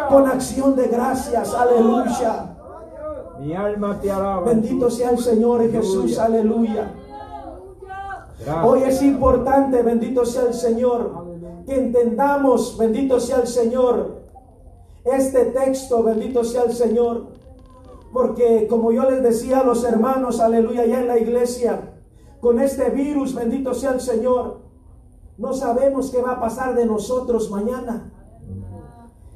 con 0.09 0.27
acción 0.27 0.75
de 0.75 0.88
gracias, 0.88 1.55
aleluya. 1.55 2.55
Mi 3.38 3.55
alma 3.55 4.01
te 4.01 4.11
alaba. 4.11 4.40
Bendito 4.40 4.90
sea 4.90 5.11
el 5.11 5.18
Señor 5.18 5.70
Jesús, 5.70 6.18
aleluya. 6.18 6.90
Hoy 8.62 8.83
es 8.83 9.02
importante, 9.02 9.83
bendito 9.83 10.24
sea 10.26 10.42
el 10.48 10.54
Señor, 10.54 11.12
que 11.66 11.76
entendamos, 11.76 12.76
bendito 12.76 13.18
sea 13.18 13.38
el 13.38 13.46
Señor, 13.46 14.22
este 15.04 15.46
texto, 15.46 16.02
bendito 16.02 16.44
sea 16.44 16.64
el 16.64 16.72
Señor, 16.72 17.28
porque 18.12 18.66
como 18.68 18.92
yo 18.92 19.09
les 19.11 19.22
decía 19.22 19.61
a 19.61 19.64
los 19.64 19.85
hermanos, 19.85 20.40
aleluya, 20.40 20.85
ya 20.87 21.00
en 21.00 21.09
la 21.09 21.18
iglesia, 21.18 21.94
con 22.40 22.61
este 22.61 22.90
virus, 22.90 23.35
bendito 23.35 23.72
sea 23.72 23.92
el 23.92 24.00
Señor, 24.00 24.61
no 25.38 25.52
sabemos 25.52 26.11
qué 26.11 26.20
va 26.20 26.33
a 26.33 26.40
pasar 26.40 26.74
de 26.74 26.87
nosotros 26.87 27.50
mañana. 27.50 28.12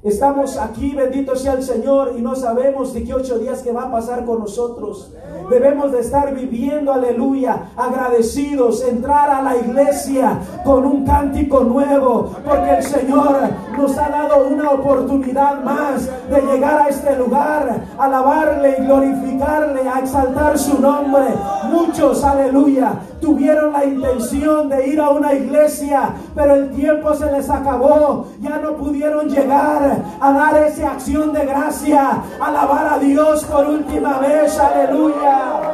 Estamos 0.05 0.57
aquí, 0.57 0.95
bendito 0.95 1.35
sea 1.35 1.55
el 1.55 1.65
Señor, 1.65 2.15
y 2.17 2.23
no 2.23 2.37
sabemos 2.37 2.95
de 2.95 3.03
qué 3.03 3.15
ocho 3.15 3.37
días 3.41 3.63
que 3.63 3.73
va 3.73 3.85
a 3.85 3.91
pasar 3.91 4.25
con 4.25 4.39
nosotros. 4.39 5.13
Debemos 5.51 5.91
de 5.91 5.99
estar 5.99 6.33
viviendo, 6.33 6.93
aleluya, 6.93 7.71
agradecidos, 7.77 8.85
entrar 8.85 9.29
a 9.29 9.43
la 9.43 9.57
iglesia 9.57 10.39
con 10.65 10.85
un 10.85 11.05
cántico 11.05 11.65
nuevo, 11.65 12.31
porque 12.45 12.77
el 12.77 12.83
Señor 12.85 13.39
nos 13.77 13.99
ha 13.99 14.09
dado 14.09 14.47
una 14.47 14.71
oportunidad 14.71 15.65
más 15.65 16.09
de 16.31 16.43
llegar 16.43 16.83
a 16.83 16.89
este 16.89 17.17
lugar, 17.17 17.87
alabarle 17.99 18.77
y 18.79 18.85
glorificarle, 18.85 19.81
a 19.89 19.99
exaltar 19.99 20.57
su 20.61 20.81
nombre. 20.81 21.25
Muchos, 21.71 22.25
aleluya, 22.25 22.95
tuvieron 23.21 23.73
la 23.73 23.85
intención 23.85 24.69
de 24.69 24.87
ir 24.89 25.01
a 25.01 25.11
una 25.11 25.35
iglesia, 25.35 26.11
pero 26.35 26.55
el 26.55 26.71
tiempo 26.71 27.15
se 27.15 27.31
les 27.31 27.49
acabó, 27.51 28.27
ya 28.41 28.59
no 28.59 28.73
pudieron 28.75 29.29
llegar 29.29 30.03
a 30.21 30.33
dar 30.33 30.57
esa 30.65 30.93
acción 30.93 31.33
de 31.33 31.45
gracia, 31.45 32.23
alabar 32.41 32.95
a 32.95 32.99
Dios 32.99 33.45
por 33.45 33.67
última 33.67 34.19
vez, 34.19 34.59
aleluya. 34.59 35.69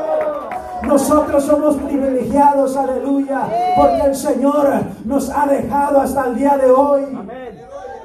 Nosotros 0.87 1.45
somos 1.45 1.77
privilegiados, 1.77 2.77
aleluya, 2.77 3.49
porque 3.77 4.03
el 4.03 4.15
Señor 4.15 4.69
nos 5.05 5.31
ha 5.31 5.47
dejado 5.47 6.01
hasta 6.01 6.27
el 6.27 6.35
día 6.35 6.57
de 6.59 6.71
hoy. 6.71 7.03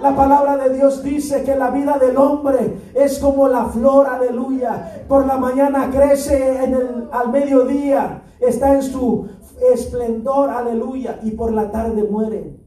La 0.02 0.16
palabra 0.16 0.56
de 0.56 0.76
Dios 0.76 1.04
dice 1.04 1.44
que 1.44 1.56
la 1.56 1.72
vida 1.72 1.98
del 1.98 2.16
hombre 2.18 2.78
es 2.94 3.20
como 3.20 3.50
la 3.50 3.66
flor, 3.66 4.08
aleluya. 4.08 5.04
Por 5.10 5.26
la 5.26 5.38
mañana 5.38 5.90
crece 5.92 6.64
en 6.64 6.74
el, 6.74 7.10
al 7.12 7.30
mediodía, 7.30 8.24
está 8.40 8.76
en 8.76 8.84
su 8.84 9.28
esplendor, 9.74 10.50
aleluya, 10.50 11.20
y 11.24 11.32
por 11.32 11.52
la 11.52 11.70
tarde 11.70 12.04
muere. 12.04 12.58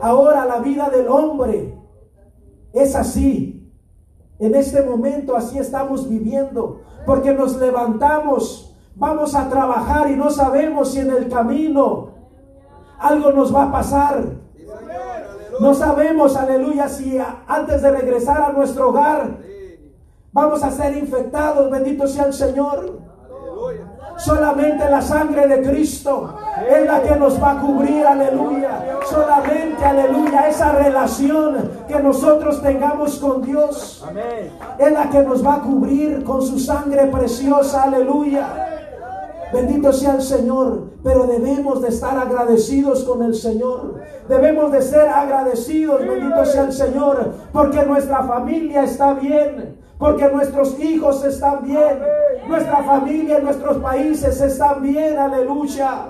Ahora 0.00 0.44
la 0.44 0.58
vida 0.58 0.90
del 0.90 1.08
hombre 1.08 1.78
es 2.72 2.96
así. 2.96 3.70
En 4.40 4.56
este 4.56 4.82
momento 4.82 5.36
así 5.36 5.58
estamos 5.58 6.08
viviendo, 6.08 6.80
porque 7.06 7.32
nos 7.32 7.56
levantamos, 7.58 8.76
vamos 8.96 9.36
a 9.36 9.48
trabajar 9.48 10.10
y 10.10 10.16
no 10.16 10.30
sabemos 10.30 10.92
si 10.92 10.98
en 10.98 11.10
el 11.10 11.28
camino 11.28 12.08
algo 12.98 13.30
nos 13.30 13.54
va 13.54 13.64
a 13.64 13.72
pasar. 13.72 14.24
No 15.62 15.74
sabemos, 15.74 16.36
aleluya, 16.36 16.88
si 16.88 17.16
antes 17.46 17.82
de 17.82 17.90
regresar 17.92 18.42
a 18.42 18.52
nuestro 18.52 18.88
hogar 18.88 19.38
vamos 20.32 20.64
a 20.64 20.72
ser 20.72 20.96
infectados, 20.96 21.70
bendito 21.70 22.08
sea 22.08 22.24
el 22.24 22.32
Señor. 22.32 22.98
Solamente 24.16 24.90
la 24.90 25.00
sangre 25.00 25.46
de 25.46 25.62
Cristo 25.62 26.34
es 26.68 26.84
la 26.84 27.00
que 27.00 27.14
nos 27.14 27.40
va 27.40 27.52
a 27.52 27.60
cubrir, 27.60 28.04
aleluya. 28.04 28.98
Solamente, 29.08 29.84
aleluya, 29.84 30.48
esa 30.48 30.72
relación 30.72 31.70
que 31.86 32.00
nosotros 32.00 32.60
tengamos 32.60 33.20
con 33.20 33.42
Dios 33.42 34.04
es 34.78 34.92
la 34.92 35.10
que 35.10 35.22
nos 35.22 35.46
va 35.46 35.54
a 35.54 35.60
cubrir 35.60 36.24
con 36.24 36.42
su 36.42 36.58
sangre 36.58 37.06
preciosa, 37.06 37.84
aleluya. 37.84 38.81
Bendito 39.52 39.92
sea 39.92 40.14
el 40.14 40.22
Señor, 40.22 40.92
pero 41.02 41.26
debemos 41.26 41.82
de 41.82 41.88
estar 41.88 42.16
agradecidos 42.16 43.04
con 43.04 43.22
el 43.22 43.34
Señor. 43.34 44.00
Debemos 44.28 44.72
de 44.72 44.80
ser 44.80 45.08
agradecidos, 45.08 46.00
bendito 46.00 46.44
sea 46.46 46.64
el 46.64 46.72
Señor, 46.72 47.32
porque 47.52 47.84
nuestra 47.84 48.22
familia 48.22 48.84
está 48.84 49.12
bien, 49.14 49.76
porque 49.98 50.28
nuestros 50.30 50.78
hijos 50.80 51.22
están 51.24 51.64
bien, 51.64 51.98
nuestra 52.48 52.82
familia, 52.82 53.40
nuestros 53.40 53.76
países 53.78 54.40
están 54.40 54.82
bien, 54.82 55.18
aleluya. 55.18 56.08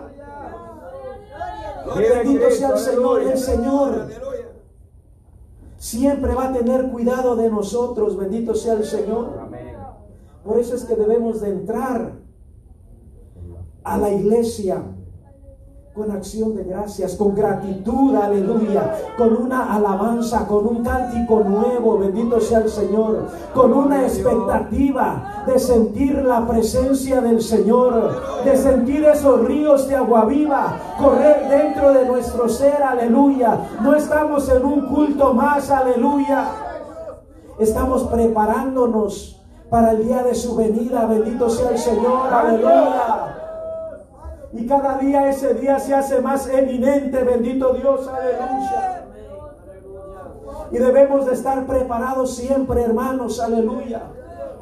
Bendito 1.96 2.50
sea 2.50 2.68
el 2.70 2.78
Señor, 2.78 3.22
el 3.22 3.38
Señor 3.38 4.09
siempre 5.78 6.33
va 6.33 6.44
a 6.44 6.52
tener 6.52 6.92
cuidado 6.92 7.35
de 7.35 7.50
nosotros, 7.50 8.16
bendito 8.16 8.55
sea 8.55 8.74
el 8.74 8.85
Señor. 8.85 9.31
Por 10.44 10.61
eso 10.61 10.76
es 10.76 10.85
que 10.85 10.94
debemos 10.94 11.40
de 11.40 11.50
entrar 11.50 12.21
a 13.85 13.99
la 13.99 14.11
iglesia 14.11 14.83
con 15.95 16.11
acción 16.11 16.57
de 16.57 16.64
gracias, 16.64 17.16
con 17.16 17.35
gratitud, 17.35 18.16
aleluya, 18.16 18.95
con 19.18 19.37
una 19.37 19.75
alabanza, 19.75 20.47
con 20.47 20.66
un 20.66 20.83
cántico 20.83 21.40
nuevo, 21.40 21.99
bendito 21.99 22.40
sea 22.40 22.61
el 22.61 22.71
Señor, 22.71 23.29
con 23.55 23.75
una 23.75 24.03
expectativa 24.05 25.45
de 25.47 25.59
sentir 25.59 26.14
la 26.23 26.47
presencia 26.47 27.21
del 27.21 27.42
Señor, 27.42 28.23
de 28.42 28.57
sentir 28.57 29.05
esos 29.05 29.45
ríos 29.45 29.87
de 29.87 29.97
agua 29.97 30.25
viva 30.25 30.79
correr 30.99 31.49
dentro 31.51 31.92
de 31.92 32.07
nuestro 32.07 32.49
ser, 32.49 32.83
aleluya. 32.83 33.59
No 33.83 33.95
estamos 33.95 34.49
en 34.49 34.64
un 34.64 34.87
culto 34.87 35.35
más, 35.35 35.71
aleluya. 35.71 36.47
Estamos 37.59 38.05
preparándonos 38.05 39.42
para 39.68 39.90
el 39.92 40.07
día 40.07 40.23
de 40.23 40.35
su 40.35 40.57
venida, 40.57 41.05
bendito 41.05 41.51
sea 41.51 41.71
el 41.71 41.79
Señor, 41.79 42.33
aleluya. 42.33 43.21
Y 44.52 44.66
cada 44.66 44.98
día 44.98 45.28
ese 45.30 45.54
día 45.54 45.78
se 45.78 45.94
hace 45.94 46.20
más 46.20 46.46
eminente, 46.48 47.22
bendito 47.24 47.72
Dios, 47.74 48.06
aleluya. 48.08 49.06
Y 50.70 50.78
debemos 50.78 51.26
de 51.26 51.34
estar 51.34 51.66
preparados 51.66 52.36
siempre, 52.36 52.82
hermanos, 52.82 53.40
aleluya. 53.40 54.02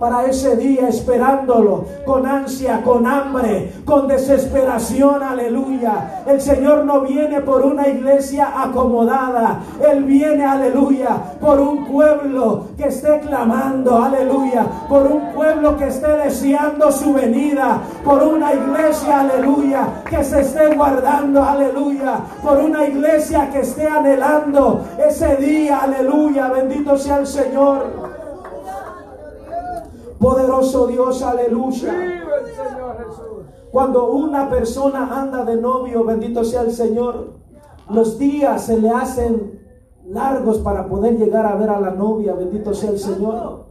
Para 0.01 0.25
ese 0.25 0.57
día 0.57 0.89
esperándolo 0.89 1.85
con 2.07 2.27
ansia, 2.27 2.83
con 2.83 3.07
hambre, 3.07 3.71
con 3.85 4.09
desesperación, 4.09 5.23
aleluya. 5.23 6.23
El 6.27 6.41
Señor 6.41 6.87
no 6.87 7.03
viene 7.03 7.43
por 7.43 7.61
una 7.67 7.87
iglesia 7.87 8.51
acomodada, 8.57 9.61
Él 9.93 10.05
viene, 10.05 10.43
aleluya, 10.43 11.37
por 11.39 11.61
un 11.61 11.85
pueblo 11.87 12.69
que 12.79 12.87
esté 12.87 13.21
clamando, 13.21 14.03
aleluya, 14.03 14.65
por 14.89 15.07
un 15.07 15.35
pueblo 15.35 15.77
que 15.77 15.89
esté 15.89 16.09
deseando 16.17 16.91
su 16.91 17.13
venida, 17.13 17.81
por 18.03 18.23
una 18.23 18.55
iglesia, 18.55 19.21
aleluya, 19.21 20.03
que 20.09 20.25
se 20.25 20.41
esté 20.41 20.75
guardando, 20.75 21.45
aleluya, 21.45 22.21
por 22.43 22.57
una 22.57 22.87
iglesia 22.87 23.51
que 23.53 23.61
esté 23.61 23.87
anhelando 23.87 24.83
ese 25.07 25.37
día, 25.37 25.81
aleluya, 25.81 26.49
bendito 26.49 26.97
sea 26.97 27.19
el 27.19 27.27
Señor. 27.27 28.10
Poderoso 30.21 30.87
Dios, 30.87 31.23
aleluya. 31.23 31.95
Cuando 33.73 34.13
una 34.13 34.51
persona 34.51 35.09
anda 35.19 35.45
de 35.45 35.57
novio, 35.57 36.05
bendito 36.05 36.45
sea 36.45 36.61
el 36.61 36.73
Señor, 36.73 37.31
los 37.89 38.19
días 38.19 38.67
se 38.67 38.79
le 38.79 38.91
hacen 38.91 39.59
largos 40.07 40.59
para 40.59 40.87
poder 40.89 41.17
llegar 41.17 41.47
a 41.47 41.55
ver 41.55 41.71
a 41.71 41.81
la 41.81 41.93
novia, 41.93 42.35
bendito 42.35 42.75
sea 42.75 42.91
el 42.91 42.99
Señor. 42.99 43.65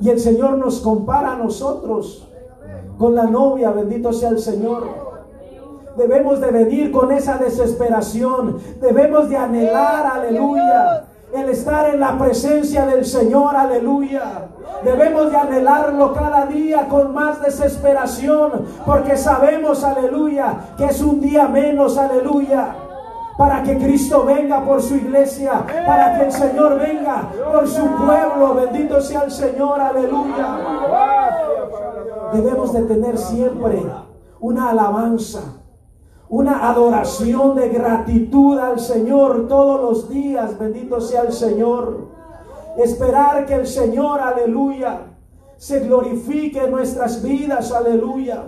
Y 0.00 0.10
el 0.10 0.20
Señor 0.20 0.58
nos 0.58 0.78
compara 0.80 1.32
a 1.32 1.38
nosotros 1.38 2.28
con 2.96 3.16
la 3.16 3.24
novia, 3.24 3.72
bendito 3.72 4.12
sea 4.12 4.28
el 4.28 4.38
Señor. 4.38 4.84
Debemos 5.96 6.40
de 6.40 6.52
venir 6.52 6.92
con 6.92 7.10
esa 7.10 7.36
desesperación, 7.38 8.58
debemos 8.80 9.28
de 9.28 9.36
anhelar, 9.38 10.06
aleluya, 10.06 11.06
el 11.36 11.50
estar 11.50 11.88
en 11.92 12.00
la 12.00 12.18
presencia 12.18 12.86
del 12.86 13.04
Señor, 13.04 13.56
aleluya. 13.56 14.48
Debemos 14.84 15.30
de 15.30 15.36
anhelarlo 15.36 16.12
cada 16.12 16.46
día 16.46 16.88
con 16.88 17.12
más 17.14 17.40
desesperación, 17.40 18.66
porque 18.84 19.16
sabemos, 19.16 19.84
aleluya, 19.84 20.54
que 20.76 20.86
es 20.86 21.00
un 21.00 21.20
día 21.20 21.48
menos, 21.48 21.98
aleluya 21.98 22.74
para 23.36 23.62
que 23.62 23.76
Cristo 23.76 24.24
venga 24.24 24.64
por 24.64 24.80
su 24.80 24.96
iglesia, 24.96 25.64
para 25.86 26.18
que 26.18 26.24
el 26.24 26.32
Señor 26.32 26.78
venga 26.78 27.28
por 27.52 27.68
su 27.68 27.86
pueblo. 27.86 28.54
Bendito 28.54 29.00
sea 29.00 29.24
el 29.24 29.30
Señor, 29.30 29.80
aleluya. 29.80 30.58
Debemos 32.32 32.72
de 32.72 32.82
tener 32.82 33.18
siempre 33.18 33.84
una 34.40 34.70
alabanza 34.70 35.40
una 36.28 36.68
adoración 36.68 37.54
de 37.54 37.68
gratitud 37.68 38.58
al 38.58 38.80
Señor 38.80 39.46
todos 39.48 39.80
los 39.80 40.08
días. 40.08 40.58
Bendito 40.58 41.00
sea 41.00 41.22
el 41.22 41.32
Señor. 41.32 42.08
Esperar 42.78 43.46
que 43.46 43.54
el 43.54 43.66
Señor, 43.66 44.20
aleluya, 44.20 45.02
se 45.56 45.80
glorifique 45.80 46.64
en 46.64 46.70
nuestras 46.70 47.22
vidas. 47.22 47.72
Aleluya. 47.72 48.44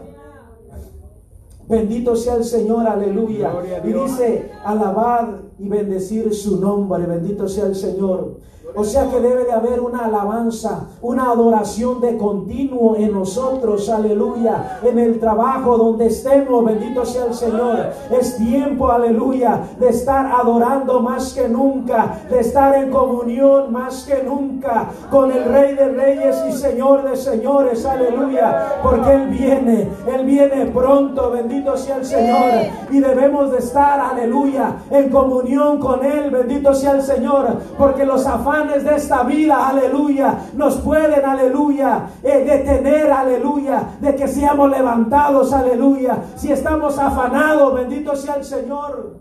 Bendito 1.69 2.17
sea 2.17 2.35
el 2.35 2.45
Señor, 2.45 2.87
aleluya. 2.87 3.53
Y 3.85 3.93
dice, 3.93 4.51
alabad 4.65 5.29
y 5.59 5.69
bendecir 5.69 6.35
su 6.35 6.61
nombre. 6.61 7.07
Bendito 7.07 7.47
sea 7.47 7.67
el 7.67 7.75
Señor. 7.75 8.39
O 8.75 8.85
sea 8.85 9.09
que 9.11 9.21
debe 9.21 9.45
de 9.45 9.53
haber 9.53 9.81
una 9.81 10.05
alabanza, 10.05 10.89
una 11.01 11.31
adoración 11.31 12.01
de 12.01 12.17
continuo 12.17 12.97
en 12.97 13.13
nosotros, 13.13 13.89
aleluya, 13.89 14.79
en 14.83 14.99
el 14.99 15.19
trabajo 15.19 15.77
donde 15.79 16.07
estemos, 16.07 16.65
bendito 16.65 17.05
sea 17.05 17.27
el 17.27 17.35
Señor. 17.35 17.91
Es 18.11 18.37
tiempo, 18.37 18.91
aleluya, 18.91 19.63
de 19.81 19.89
estar 19.89 20.27
adorando 20.27 21.01
más 21.01 21.33
que 21.33 21.49
nunca, 21.49 22.21
de 22.31 22.41
estar 22.41 22.75
en 22.75 22.91
comunión 22.91 23.73
más 23.73 24.05
que 24.05 24.23
nunca 24.23 24.91
con 25.11 25.33
el 25.33 25.45
Rey 25.45 25.75
de 25.75 25.89
Reyes 25.89 26.45
y 26.49 26.53
Señor 26.53 27.09
de 27.09 27.17
Señores, 27.17 27.85
aleluya, 27.87 28.81
porque 28.83 29.13
Él 29.13 29.29
viene, 29.29 29.89
Él 30.15 30.25
viene 30.27 30.67
pronto, 30.67 31.31
bendito 31.31 31.77
sea 31.77 31.97
el 31.97 32.05
Señor, 32.05 32.53
y 32.91 33.01
debemos 33.01 33.51
de 33.51 33.59
estar, 33.59 33.99
aleluya, 33.99 34.77
en 34.91 35.09
comunión 35.11 35.79
con 35.79 36.05
Él, 36.05 36.31
bendito 36.31 36.75
sea 36.75 36.93
el 36.93 37.03
Señor, 37.03 37.57
porque 37.77 38.05
los 38.05 38.27
afanes 38.27 38.58
de 38.67 38.97
esta 38.97 39.23
vida, 39.23 39.69
aleluya, 39.69 40.51
nos 40.55 40.77
pueden, 40.79 41.25
aleluya, 41.25 42.09
eh, 42.23 42.45
detener, 42.45 43.13
aleluya, 43.13 43.97
de 44.01 44.17
que 44.17 44.27
seamos 44.27 44.71
levantados, 44.71 45.53
aleluya. 45.53 46.19
Si 46.35 46.51
estamos 46.51 46.99
afanados, 46.99 47.75
bendito 47.75 48.17
sea 48.17 48.35
el 48.35 48.45
Señor. 48.45 49.21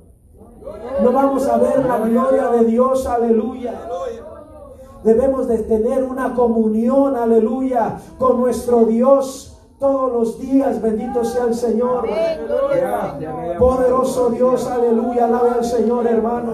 No 1.03 1.11
vamos 1.11 1.47
a 1.47 1.57
ver 1.57 1.85
la 1.85 1.99
gloria 1.99 2.47
de 2.49 2.65
Dios, 2.65 3.05
aleluya. 3.05 3.73
Debemos 5.03 5.47
de 5.47 5.59
tener 5.59 6.03
una 6.03 6.33
comunión, 6.33 7.15
aleluya, 7.15 7.97
con 8.17 8.41
nuestro 8.41 8.85
Dios 8.85 9.57
todos 9.79 10.11
los 10.11 10.39
días. 10.39 10.81
Bendito 10.81 11.23
sea 11.23 11.45
el 11.45 11.53
Señor. 11.53 12.07
Poderoso 13.59 14.29
Dios, 14.31 14.67
aleluya. 14.67 15.25
Alabe 15.25 15.51
al 15.51 15.63
Señor, 15.63 16.07
hermano. 16.07 16.53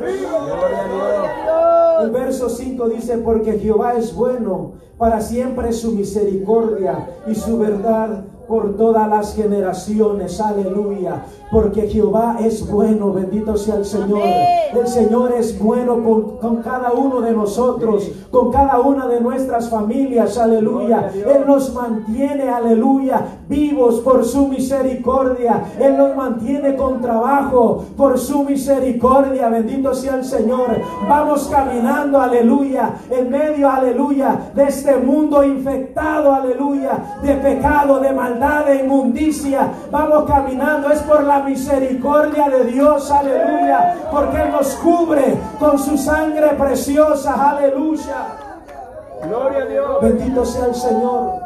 El 2.02 2.10
verso 2.12 2.50
5 2.50 2.90
dice, 2.90 3.18
porque 3.18 3.60
Jehová 3.60 3.94
es 3.94 4.14
bueno, 4.14 4.74
para 4.98 5.22
siempre 5.22 5.72
su 5.74 5.92
misericordia 5.92 7.08
y 7.28 7.36
su 7.36 7.58
verdad 7.58 8.26
por 8.48 8.76
todas 8.76 9.10
las 9.10 9.36
generaciones. 9.36 10.40
Aleluya. 10.42 11.24
Porque 11.52 11.88
Jehová 11.88 12.38
es 12.40 12.70
bueno. 12.70 13.14
Bendito 13.14 13.58
sea 13.58 13.76
el 13.76 13.86
Señor. 13.86 14.22
El 14.22 14.88
Señor 14.88 15.34
es 15.34 15.58
bueno 15.60 16.40
con, 16.40 16.58
cada 16.58 16.92
uno 16.92 17.22
de 17.22 17.32
nosotros, 17.32 18.12
con 18.32 18.52
cada 18.52 18.80
una 18.80 19.08
de 19.08 19.22
nuestras 19.22 19.70
familias. 19.70 20.38
Aleluya. 20.38 21.12
Él 21.14 21.44
nos 21.46 21.74
mantiene, 21.74 22.50
aleluya, 22.50 23.22
vivos 23.48 24.00
por 24.00 24.26
su 24.26 24.48
misericordia. 24.48 25.64
Él 25.80 25.98
nos 25.98 26.16
mantiene 26.16 26.76
con 26.76 27.02
trabajo 27.02 27.86
por 27.96 28.18
su 28.18 28.44
misericordia. 28.44 29.50
Bendito 29.50 29.94
sea 29.94 30.16
el 30.16 30.26
Señor. 30.26 30.82
Vamos 31.08 31.48
caminando, 31.48 32.20
aleluya, 32.20 32.96
en 33.10 33.30
medio, 33.30 33.70
aleluya, 33.70 34.52
de 34.56 34.64
este 34.64 34.98
mundo 34.98 35.44
infectado, 35.44 36.34
aleluya, 36.34 37.20
de 37.22 37.36
pecado, 37.36 38.00
de 38.00 38.12
maldad 38.12 38.33
de 38.40 38.76
inmundicia. 38.84 39.72
Vamos 39.92 40.26
caminando, 40.26 40.90
es 40.90 41.00
por 41.02 41.24
la 41.24 41.44
misericordia 41.44 42.50
de 42.50 42.66
Dios, 42.66 43.10
aleluya, 43.12 43.96
porque 44.12 44.42
Él 44.42 44.52
nos 44.52 44.74
cubre 44.76 45.38
con 45.60 45.78
su 45.78 45.98
sangre 45.98 46.50
preciosa, 46.50 47.52
aleluya. 47.52 48.28
Gloria 49.28 49.64
a 49.64 49.66
Dios. 49.66 50.02
Bendito 50.02 50.46
sea 50.46 50.66
el 50.66 50.76
Señor. 50.76 51.43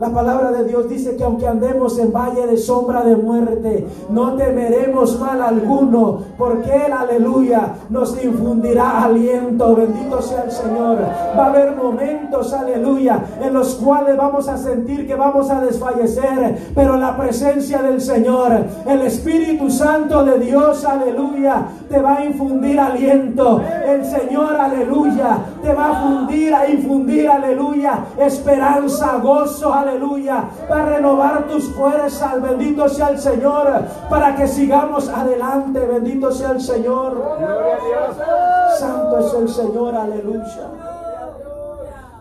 La 0.00 0.08
palabra 0.08 0.50
de 0.50 0.64
Dios 0.64 0.88
dice 0.88 1.14
que 1.14 1.24
aunque 1.24 1.46
andemos 1.46 1.98
en 1.98 2.10
valle 2.10 2.46
de 2.46 2.56
sombra 2.56 3.02
de 3.02 3.16
muerte, 3.16 3.86
no 4.08 4.32
temeremos 4.32 5.20
mal 5.20 5.42
alguno, 5.42 6.20
porque 6.38 6.74
Él, 6.74 6.90
aleluya, 6.90 7.74
nos 7.90 8.16
infundirá 8.24 9.04
aliento. 9.04 9.76
Bendito 9.76 10.22
sea 10.22 10.44
el 10.44 10.52
Señor. 10.52 11.00
Va 11.38 11.44
a 11.44 11.48
haber 11.50 11.76
momentos, 11.76 12.50
aleluya, 12.54 13.22
en 13.42 13.52
los 13.52 13.74
cuales 13.74 14.16
vamos 14.16 14.48
a 14.48 14.56
sentir 14.56 15.06
que 15.06 15.14
vamos 15.14 15.50
a 15.50 15.60
desfallecer, 15.60 16.70
pero 16.74 16.96
la 16.96 17.14
presencia 17.18 17.82
del 17.82 18.00
Señor, 18.00 18.52
el 18.86 19.02
Espíritu 19.02 19.70
Santo 19.70 20.24
de 20.24 20.38
Dios, 20.38 20.82
aleluya, 20.82 21.66
te 21.90 22.00
va 22.00 22.16
a 22.16 22.24
infundir 22.24 22.80
aliento. 22.80 23.60
El 23.86 24.02
Señor, 24.06 24.56
aleluya, 24.56 25.40
te 25.62 25.74
va 25.74 25.90
a 25.90 26.02
fundir, 26.02 26.54
a 26.54 26.70
infundir, 26.70 27.28
aleluya, 27.28 28.06
esperanza, 28.16 29.18
gozo, 29.22 29.74
aleluya 29.74 29.89
aleluya, 29.90 30.48
para 30.68 30.86
renovar 30.86 31.46
tus 31.48 31.64
fuerzas, 31.70 32.40
bendito 32.40 32.88
sea 32.88 33.10
el 33.10 33.18
Señor, 33.18 33.84
para 34.08 34.34
que 34.36 34.46
sigamos 34.46 35.08
adelante, 35.08 35.80
bendito 35.80 36.32
sea 36.32 36.52
el 36.52 36.60
Señor. 36.60 37.22
Santo 38.78 39.18
es 39.18 39.34
el 39.34 39.48
Señor, 39.48 39.94
aleluya. 39.94 40.68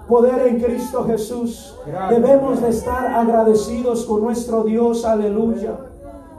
Poder 0.07 0.47
en 0.47 0.59
Cristo 0.59 1.05
Jesús. 1.05 1.77
Debemos 2.09 2.61
de 2.61 2.69
estar 2.69 3.05
agradecidos 3.07 4.05
con 4.05 4.21
nuestro 4.21 4.63
Dios, 4.63 5.05
aleluya, 5.05 5.73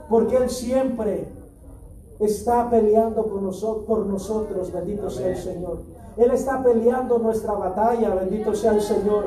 porque 0.09 0.37
Él 0.37 0.51
siempre 0.51 1.29
está 2.19 2.69
peleando 2.69 3.23
con 3.25 3.45
nosotros, 3.45 3.85
por 3.87 4.07
nosotros, 4.07 4.73
bendito 4.73 5.09
sea 5.09 5.29
el 5.29 5.37
Señor. 5.37 6.00
Él 6.17 6.31
está 6.33 6.63
peleando 6.63 7.19
nuestra 7.19 7.53
batalla, 7.53 8.15
bendito 8.15 8.55
sea 8.55 8.73
el 8.73 8.83
Señor. 8.83 9.25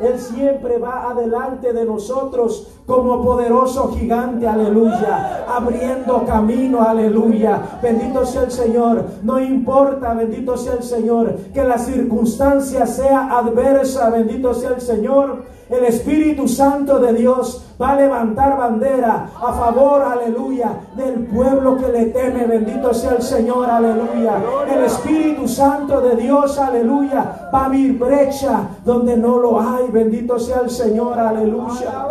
Él 0.00 0.18
siempre 0.18 0.78
va 0.78 1.10
adelante 1.10 1.72
de 1.72 1.84
nosotros 1.84 2.68
como 2.86 3.22
poderoso 3.24 3.92
gigante, 3.94 4.46
aleluya, 4.46 5.46
abriendo 5.48 6.24
camino, 6.26 6.82
aleluya. 6.82 7.78
Bendito 7.82 8.26
sea 8.26 8.42
el 8.42 8.50
Señor. 8.50 9.04
No 9.22 9.40
importa, 9.40 10.12
bendito 10.12 10.56
sea 10.56 10.74
el 10.74 10.82
Señor, 10.82 11.36
que 11.54 11.64
la 11.64 11.78
circunstancia 11.78 12.86
sea 12.86 13.38
adversa, 13.38 14.10
bendito 14.10 14.52
sea 14.52 14.70
el 14.70 14.80
Señor. 14.80 15.55
El 15.68 15.84
Espíritu 15.84 16.46
Santo 16.46 17.00
de 17.00 17.12
Dios 17.12 17.64
va 17.80 17.90
a 17.90 17.96
levantar 17.96 18.56
bandera 18.56 19.30
a 19.36 19.52
favor, 19.52 20.00
aleluya, 20.00 20.70
del 20.96 21.26
pueblo 21.26 21.76
que 21.76 21.88
le 21.88 22.06
teme. 22.06 22.46
Bendito 22.46 22.94
sea 22.94 23.16
el 23.16 23.22
Señor, 23.22 23.68
aleluya. 23.68 24.42
El 24.72 24.84
Espíritu 24.84 25.48
Santo 25.48 26.00
de 26.00 26.14
Dios, 26.14 26.56
aleluya, 26.58 27.50
Va 27.52 27.62
a 27.62 27.64
abrir 27.66 27.98
brecha 27.98 28.68
donde 28.84 29.16
no 29.16 29.38
lo 29.38 29.60
hay. 29.60 29.88
Bendito 29.90 30.38
sea 30.38 30.60
el 30.60 30.70
Señor, 30.70 31.18
aleluya. 31.18 32.06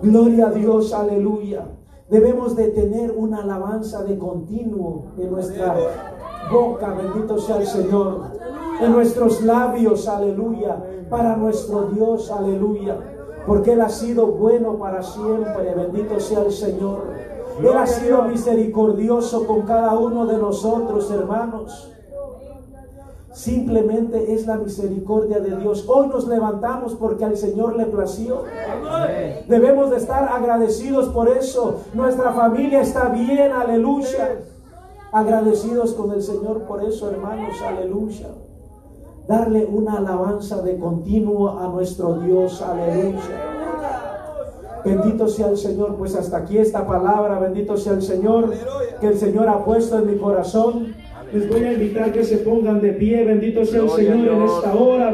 Gloria 0.00 0.46
a 0.46 0.50
Dios, 0.50 0.92
aleluya. 0.94 1.64
Debemos 2.08 2.56
de 2.56 2.68
tener 2.68 3.12
una 3.14 3.42
alabanza 3.42 4.04
de 4.04 4.16
continuo 4.16 5.06
en 5.18 5.32
nuestra 5.32 5.76
boca, 6.50 6.94
bendito 6.94 7.38
sea 7.38 7.56
el 7.56 7.66
Señor. 7.66 8.36
En 8.80 8.92
nuestros 8.92 9.42
labios, 9.42 10.06
aleluya. 10.06 10.76
Para 11.08 11.36
nuestro 11.36 11.88
Dios, 11.88 12.30
aleluya. 12.30 12.96
Porque 13.46 13.72
Él 13.72 13.80
ha 13.80 13.88
sido 13.88 14.26
bueno 14.26 14.76
para 14.76 15.02
siempre, 15.02 15.74
bendito 15.74 16.18
sea 16.18 16.42
el 16.42 16.52
Señor. 16.52 17.04
Él 17.60 17.76
ha 17.76 17.86
sido 17.86 18.22
misericordioso 18.22 19.46
con 19.46 19.62
cada 19.62 19.94
uno 19.94 20.26
de 20.26 20.36
nosotros, 20.36 21.10
hermanos. 21.10 21.92
Simplemente 23.32 24.32
es 24.32 24.46
la 24.46 24.56
misericordia 24.56 25.40
de 25.40 25.56
Dios. 25.56 25.84
Hoy 25.88 26.08
nos 26.08 26.26
levantamos 26.26 26.94
porque 26.94 27.24
al 27.24 27.36
Señor 27.36 27.76
le 27.76 27.84
plació. 27.84 28.44
Debemos 29.46 29.90
de 29.90 29.98
estar 29.98 30.24
agradecidos 30.32 31.08
por 31.10 31.28
eso. 31.28 31.82
Nuestra 31.94 32.32
familia 32.32 32.80
está 32.80 33.10
bien, 33.10 33.52
aleluya. 33.52 34.40
Agradecidos 35.12 35.94
con 35.94 36.12
el 36.12 36.22
Señor 36.22 36.62
por 36.62 36.82
eso, 36.82 37.10
hermanos, 37.10 37.60
aleluya. 37.62 38.28
Darle 39.28 39.64
una 39.64 39.94
alabanza 39.94 40.62
de 40.62 40.76
continuo 40.78 41.58
a 41.58 41.66
nuestro 41.68 42.20
Dios, 42.20 42.62
aleluya. 42.62 43.18
Bendito 44.84 45.26
sea 45.26 45.48
el 45.48 45.56
Señor, 45.56 45.96
pues 45.96 46.14
hasta 46.14 46.36
aquí 46.36 46.58
esta 46.58 46.86
palabra, 46.86 47.40
bendito 47.40 47.76
sea 47.76 47.94
el 47.94 48.02
Señor, 48.02 48.52
que 49.00 49.08
el 49.08 49.18
Señor 49.18 49.48
ha 49.48 49.64
puesto 49.64 49.98
en 49.98 50.12
mi 50.12 50.16
corazón. 50.16 50.94
Les 51.32 51.48
voy 51.50 51.64
a 51.64 51.72
invitar 51.72 52.12
que 52.12 52.22
se 52.22 52.36
pongan 52.38 52.80
de 52.80 52.92
pie, 52.92 53.24
bendito 53.24 53.64
sea 53.64 53.82
el 53.82 53.90
Señor 53.90 54.28
en 54.28 54.42
esta 54.42 54.74
hora. 54.76 55.10